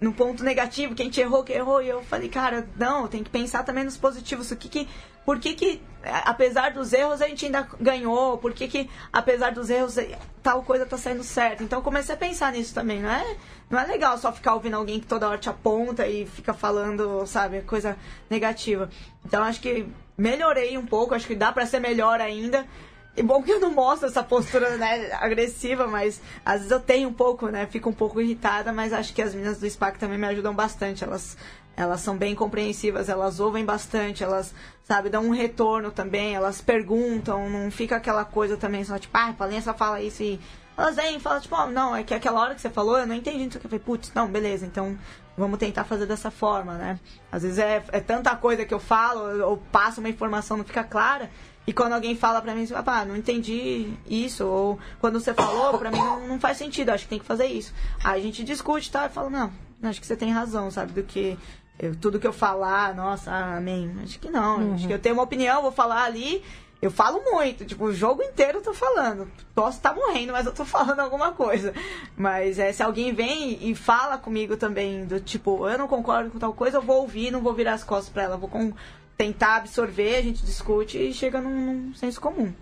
[0.00, 3.30] no ponto negativo, quem te errou, quem errou, e eu falei, cara, não, tem que
[3.30, 4.88] pensar também nos positivos, o que que,
[5.24, 5.82] por que que,
[6.24, 9.96] apesar dos erros, a gente ainda ganhou, por que que, apesar dos erros,
[10.42, 13.36] tal coisa tá saindo certo, então comecei a pensar nisso também, não é,
[13.70, 17.26] não é legal só ficar ouvindo alguém que toda hora te aponta e fica falando,
[17.26, 17.96] sabe, coisa
[18.28, 18.90] negativa,
[19.24, 19.86] então acho que
[20.16, 22.66] melhorei um pouco, acho que dá pra ser melhor ainda,
[23.14, 27.08] e bom que eu não mostro essa postura né, agressiva, mas às vezes eu tenho
[27.08, 27.66] um pouco, né?
[27.66, 31.04] Fico um pouco irritada, mas acho que as meninas do SPAC também me ajudam bastante.
[31.04, 31.36] Elas,
[31.76, 34.54] elas são bem compreensivas, elas ouvem bastante, elas,
[34.84, 39.34] sabe, dão um retorno também, elas perguntam, não fica aquela coisa também só tipo, ah,
[39.36, 40.40] Paulinha só fala isso e.
[40.74, 43.06] Elas vêm e falam, tipo, ó, não, é que aquela hora que você falou, eu
[43.06, 44.98] não entendi isso que eu falei, putz, não, beleza, então
[45.36, 46.98] vamos tentar fazer dessa forma, né?
[47.30, 50.82] Às vezes é, é tanta coisa que eu falo, ou passo uma informação, não fica
[50.82, 51.30] clara,
[51.66, 55.90] e quando alguém fala pra mim, ah, não entendi isso, ou quando você falou, pra
[55.90, 57.72] mim não, não faz sentido, acho que tem que fazer isso.
[58.02, 59.52] Aí a gente discute tal, e fala, não,
[59.84, 61.38] acho que você tem razão, sabe, do que
[61.78, 63.94] eu- tudo que eu falar, nossa, amém.
[64.02, 66.42] Acho que não, acho que eu tenho uma opinião, vou falar ali,
[66.80, 69.30] eu falo muito, tipo, o jogo inteiro eu tô falando.
[69.54, 71.72] Posso estar morrendo, mas eu tô falando alguma coisa.
[72.16, 76.40] Mas é, se alguém vem e fala comigo também, do tipo, eu não concordo com
[76.40, 78.72] tal coisa, eu vou ouvir, não vou virar as costas pra ela, vou com-
[79.16, 82.52] tentar absorver, a gente discute e chega num, num senso comum.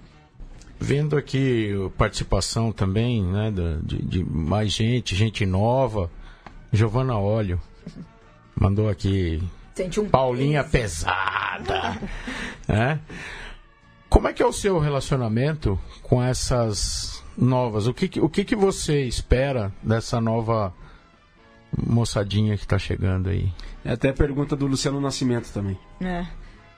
[0.79, 6.11] Vendo aqui a participação também, né, da- de, de mais gente, gente nova.
[6.73, 7.61] Giovana Óleo
[8.59, 9.43] mandou aqui.
[9.75, 11.99] Sente um Paulinha pesada.
[12.69, 13.01] né?
[14.09, 17.87] Como é que é o seu relacionamento com essas novas?
[17.87, 20.75] O que, o que, que você espera dessa nova
[21.77, 23.53] moçadinha que tá chegando aí?
[23.85, 25.79] É até a pergunta do Luciano Nascimento também.
[26.01, 26.27] É.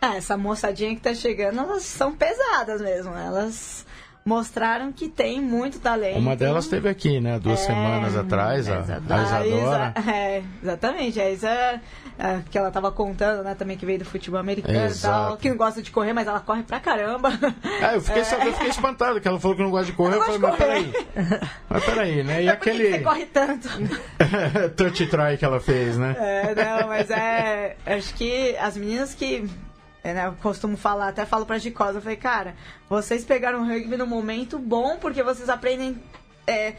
[0.05, 3.15] Ah, essa moçadinha que tá chegando, elas são pesadas mesmo.
[3.15, 3.87] Elas
[4.25, 6.19] mostraram que tem muito talento.
[6.19, 7.39] Uma delas esteve aqui, né?
[7.41, 9.95] Duas É, semanas atrás, a, a Isadora.
[9.97, 11.21] Isa- é, exatamente.
[11.21, 11.49] A Isa,
[12.19, 15.49] é, que ela tava contando, né, também que veio do futebol americano e tal, que
[15.49, 17.31] não gosta de correr, mas ela corre pra caramba.
[17.81, 18.25] É, eu fiquei, É.
[18.25, 20.17] sabendo, eu fiquei espantado que ela falou que não gosta de correr.
[20.17, 20.93] Eu falei, mas peraí.
[21.69, 22.43] Mas peraí, né?
[22.45, 23.69] E Por que você aquele corre tanto?
[24.77, 26.15] touch try que ela fez, né?
[26.19, 27.77] É, não, mas é.
[27.87, 29.49] Acho que as meninas que.
[30.05, 32.57] É, né, eu costumo falar, até falo pra Gicosa, eu falei, cara,
[32.89, 36.03] vocês pegaram o rugby num momento bom, porque vocês aprendem.
[36.47, 36.75] é,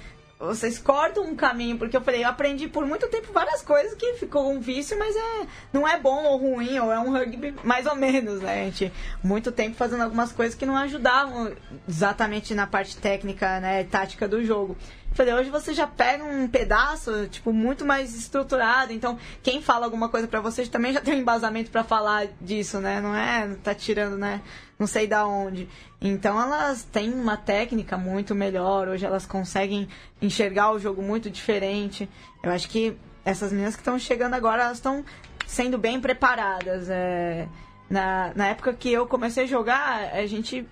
[0.47, 4.13] vocês cortam um caminho, porque eu falei, eu aprendi por muito tempo várias coisas que
[4.15, 7.85] ficou um vício, mas é, não é bom ou ruim, ou é um rugby mais
[7.85, 8.61] ou menos, né?
[8.61, 8.91] A gente,
[9.23, 11.53] muito tempo fazendo algumas coisas que não ajudavam
[11.87, 14.75] exatamente na parte técnica, né, tática do jogo.
[15.09, 18.91] Eu Falei, hoje você já pega um pedaço, tipo, muito mais estruturado.
[18.91, 22.79] Então, quem fala alguma coisa pra você também já tem um embasamento pra falar disso,
[22.79, 22.99] né?
[22.99, 24.41] Não é, tá tirando, né?
[24.83, 25.69] Não sei da onde.
[26.01, 28.89] Então, elas têm uma técnica muito melhor.
[28.89, 29.87] Hoje elas conseguem
[30.21, 32.09] enxergar o jogo muito diferente.
[32.43, 35.05] Eu acho que essas meninas que estão chegando agora, elas estão
[35.47, 36.89] sendo bem preparadas.
[36.89, 37.47] É,
[37.89, 40.67] na, na época que eu comecei a jogar, a gente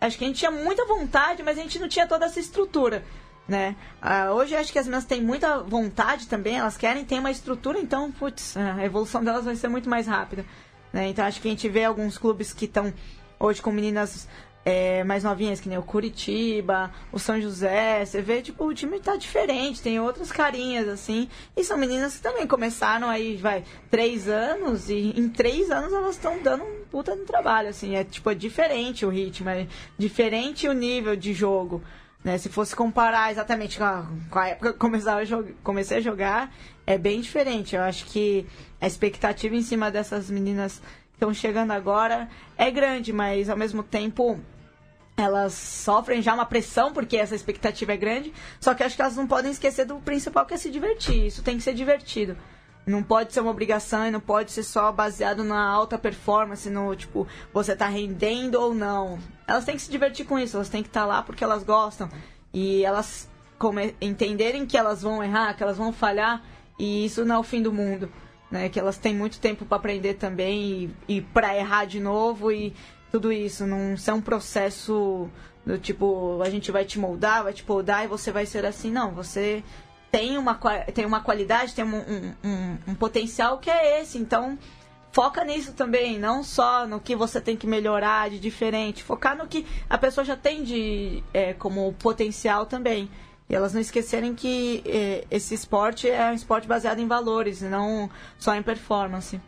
[0.00, 3.04] acho que a gente tinha muita vontade, mas a gente não tinha toda essa estrutura,
[3.46, 3.76] né?
[4.00, 7.78] Ah, hoje acho que as meninas têm muita vontade também, elas querem ter uma estrutura,
[7.78, 10.46] então, putz, a evolução delas vai ser muito mais rápida,
[10.92, 11.08] né?
[11.08, 12.94] Então acho que a gente vê alguns clubes que estão
[13.38, 14.28] hoje com meninas
[14.64, 19.00] é, mais novinhas, que nem o Curitiba, o São José, você vê, tipo, o time
[19.00, 21.26] tá diferente, tem outras carinhas, assim,
[21.56, 26.16] e são meninas que também começaram aí, vai, três anos, e em três anos elas
[26.16, 29.66] estão dando um puta no trabalho, assim, é, tipo, é diferente o ritmo, é
[29.96, 31.82] diferente o nível de jogo,
[32.22, 35.22] né, se fosse comparar exatamente com a, com a época que começava
[35.62, 36.54] comecei a jogar,
[36.86, 38.44] é bem diferente, eu acho que
[38.80, 40.82] a expectativa em cima dessas meninas
[41.18, 44.38] estão chegando agora é grande, mas ao mesmo tempo
[45.16, 49.16] elas sofrem já uma pressão porque essa expectativa é grande, só que acho que elas
[49.16, 51.26] não podem esquecer do principal que é se divertir.
[51.26, 52.36] Isso tem que ser divertido.
[52.86, 56.94] Não pode ser uma obrigação e não pode ser só baseado na alta performance, no
[56.94, 59.18] tipo, você tá rendendo ou não.
[59.46, 61.64] Elas têm que se divertir com isso, elas têm que estar tá lá porque elas
[61.64, 62.08] gostam.
[62.54, 63.28] E elas
[64.00, 66.42] entenderem que elas vão errar, que elas vão falhar,
[66.78, 68.08] e isso não é o fim do mundo.
[68.50, 68.68] Né?
[68.68, 72.74] Que elas têm muito tempo para aprender também e, e para errar de novo e
[73.10, 73.66] tudo isso.
[73.66, 75.28] Não ser um processo
[75.64, 78.90] do tipo, a gente vai te moldar, vai te moldar e você vai ser assim.
[78.90, 79.62] Não, você
[80.10, 80.54] tem uma,
[80.94, 84.18] tem uma qualidade, tem um, um, um, um potencial que é esse.
[84.18, 84.58] Então,
[85.12, 89.46] foca nisso também, não só no que você tem que melhorar de diferente, focar no
[89.46, 93.10] que a pessoa já tem de é, como potencial também.
[93.48, 98.10] E elas não esquecerem que é, esse esporte é um esporte baseado em valores, não
[98.38, 99.40] só em performance.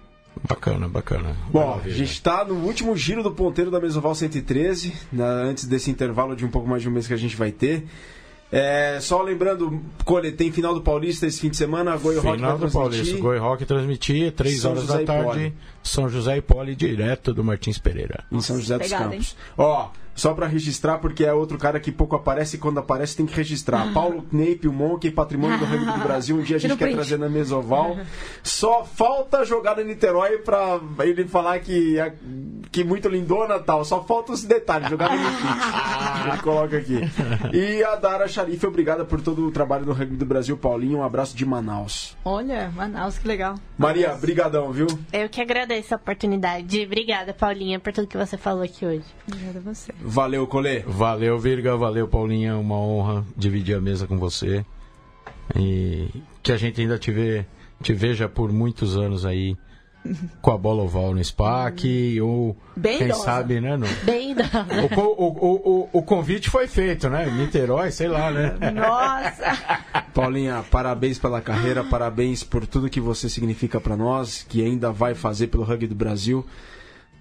[0.48, 1.36] Bacana, bacana.
[1.50, 1.94] Bom, Maravilha.
[1.94, 6.34] a gente está no último giro do ponteiro da Mesoval 113, né, antes desse intervalo
[6.34, 7.86] de um pouco mais de um mês que a gente vai ter.
[8.52, 12.58] É, só lembrando, Cole, tem final do Paulista esse fim de semana, Goi Rock Final
[12.58, 17.32] do Paulista, Goi Rock transmitir, 3 horas José da tarde, São José e Poli, direto
[17.32, 18.24] do Martins Pereira.
[18.30, 19.36] Em São José dos Pegado, Campos.
[19.38, 19.54] Hein?
[19.56, 19.88] Ó,
[20.20, 23.34] só para registrar, porque é outro cara que pouco aparece e quando aparece tem que
[23.34, 23.88] registrar.
[23.88, 23.90] Ah.
[23.92, 26.36] Paulo Kneip, o Monk, patrimônio do rugby do Brasil.
[26.36, 27.96] Um dia a gente quer trazer na Mesoval.
[28.42, 31.96] Só falta jogar no Niterói para ele falar que,
[32.70, 33.82] que muito lindona tal.
[33.82, 35.22] Só falta os detalhes, jogar no
[36.30, 37.00] ele coloca aqui.
[37.54, 40.54] E a Dara Sharif, obrigada por todo o trabalho do rugby do Brasil.
[40.54, 42.14] Paulinho, um abraço de Manaus.
[42.22, 43.54] Olha, Manaus, que legal.
[43.78, 44.86] Maria, brigadão, viu?
[45.10, 46.84] Eu que agradeço a oportunidade.
[46.84, 49.04] Obrigada, Paulinha, por tudo que você falou aqui hoje.
[49.26, 49.92] Obrigada a você.
[50.00, 50.80] Valeu, Colê.
[50.80, 51.76] Valeu, Virga.
[51.76, 52.56] Valeu, Paulinha.
[52.56, 54.64] Uma honra dividir a mesa com você.
[55.56, 56.08] E
[56.42, 57.44] que a gente ainda te, vê,
[57.82, 59.56] te veja por muitos anos aí
[60.40, 63.24] com a bola oval no SPAC, ou Bem quem idosa.
[63.24, 63.76] sabe, né?
[63.76, 63.86] No...
[64.04, 64.34] Bem
[64.96, 67.30] o, o, o, o, convite foi feito, né?
[67.30, 68.56] Niterói, sei lá, né?
[68.70, 70.02] Nossa!
[70.14, 75.14] Paulinha, parabéns pela carreira, parabéns por tudo que você significa para nós, que ainda vai
[75.14, 76.44] fazer pelo rugby do Brasil.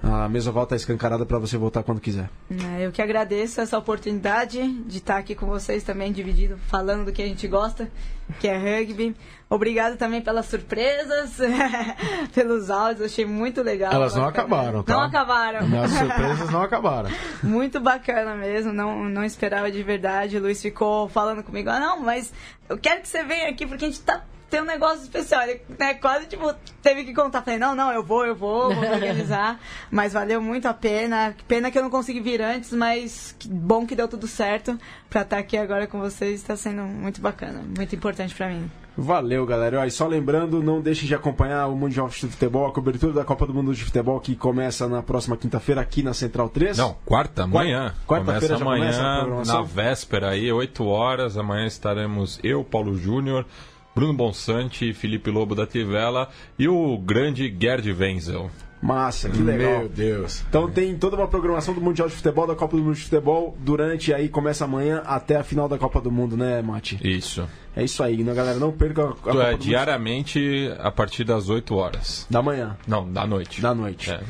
[0.01, 2.29] A mesa volta escancarada para você voltar quando quiser.
[2.49, 7.11] É, eu que agradeço essa oportunidade de estar aqui com vocês também, dividido, falando do
[7.11, 7.91] que a gente gosta,
[8.39, 9.13] que é rugby.
[9.49, 11.37] Obrigado também pelas surpresas,
[12.33, 13.91] pelos áudios, achei muito legal.
[13.91, 14.93] Elas não acabaram, tá?
[14.93, 15.59] Não acabaram.
[15.83, 17.09] As surpresas não acabaram.
[17.43, 20.37] muito bacana mesmo, não, não esperava de verdade.
[20.37, 22.31] O Luiz ficou falando comigo, ah, não, mas
[22.69, 25.43] eu quero que você venha aqui porque a gente tá tem um negócio especial.
[25.43, 27.41] Ele né, quase, tipo, teve que contar.
[27.41, 29.59] Falei, não, não, eu vou, eu vou, vou organizar.
[29.91, 31.35] mas valeu muito a pena.
[31.47, 34.77] Pena que eu não consegui vir antes, mas que bom que deu tudo certo.
[35.09, 38.69] Pra estar aqui agora com vocês está sendo muito bacana, muito importante para mim.
[38.99, 39.87] Valeu, galera.
[39.87, 43.47] E só lembrando, não deixem de acompanhar o Mundial de Futebol, a cobertura da Copa
[43.47, 46.77] do Mundo de Futebol que começa na próxima quinta-feira aqui na Central 3.
[46.77, 47.93] Não, quarta, amanhã.
[48.05, 51.37] Quarta-feira já amanhã, começa na véspera aí, 8 horas.
[51.37, 53.45] Amanhã estaremos eu, Paulo Júnior,
[53.95, 58.49] Bruno Bonsante, Felipe Lobo da Tivela e o grande Gerd Wenzel.
[58.81, 59.79] Massa, que legal.
[59.79, 60.43] Meu Deus.
[60.47, 63.57] Então tem toda uma programação do Mundial de Futebol, da Copa do Mundo de Futebol,
[63.59, 66.97] durante aí, começa amanhã até a final da Copa do Mundo, né, Mate?
[67.03, 67.47] Isso.
[67.75, 68.57] É isso aí, né, galera?
[68.57, 72.25] Não perca a, a Copa é, diariamente a partir das 8 horas.
[72.29, 72.77] Da manhã.
[72.87, 73.61] Não, da noite.
[73.61, 74.11] Da noite.
[74.11, 74.21] É.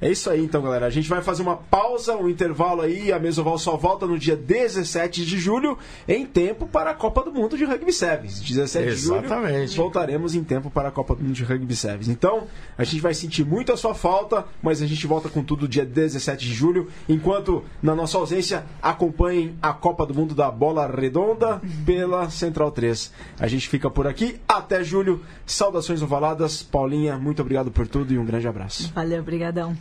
[0.00, 0.86] É isso aí então, galera.
[0.86, 3.12] A gente vai fazer uma pausa, um intervalo aí.
[3.12, 5.76] A Mesoval só volta no dia 17 de julho,
[6.08, 8.40] em tempo para a Copa do Mundo de Rugby Sevens.
[8.40, 9.52] 17 Exatamente.
[9.52, 12.08] de julho, voltaremos em tempo para a Copa do Mundo de Rugby Sevens.
[12.08, 12.46] Então,
[12.78, 15.84] a gente vai sentir muito a sua falta, mas a gente volta com tudo dia
[15.84, 16.88] 17 de julho.
[17.08, 23.12] Enquanto, na nossa ausência, acompanhem a Copa do Mundo da Bola Redonda pela Central 3.
[23.38, 24.40] A gente fica por aqui.
[24.48, 25.20] Até julho.
[25.44, 26.62] Saudações ovaladas.
[26.62, 28.90] Paulinha, muito obrigado por tudo e um grande abraço.
[28.94, 29.76] Valeu, obrigadão.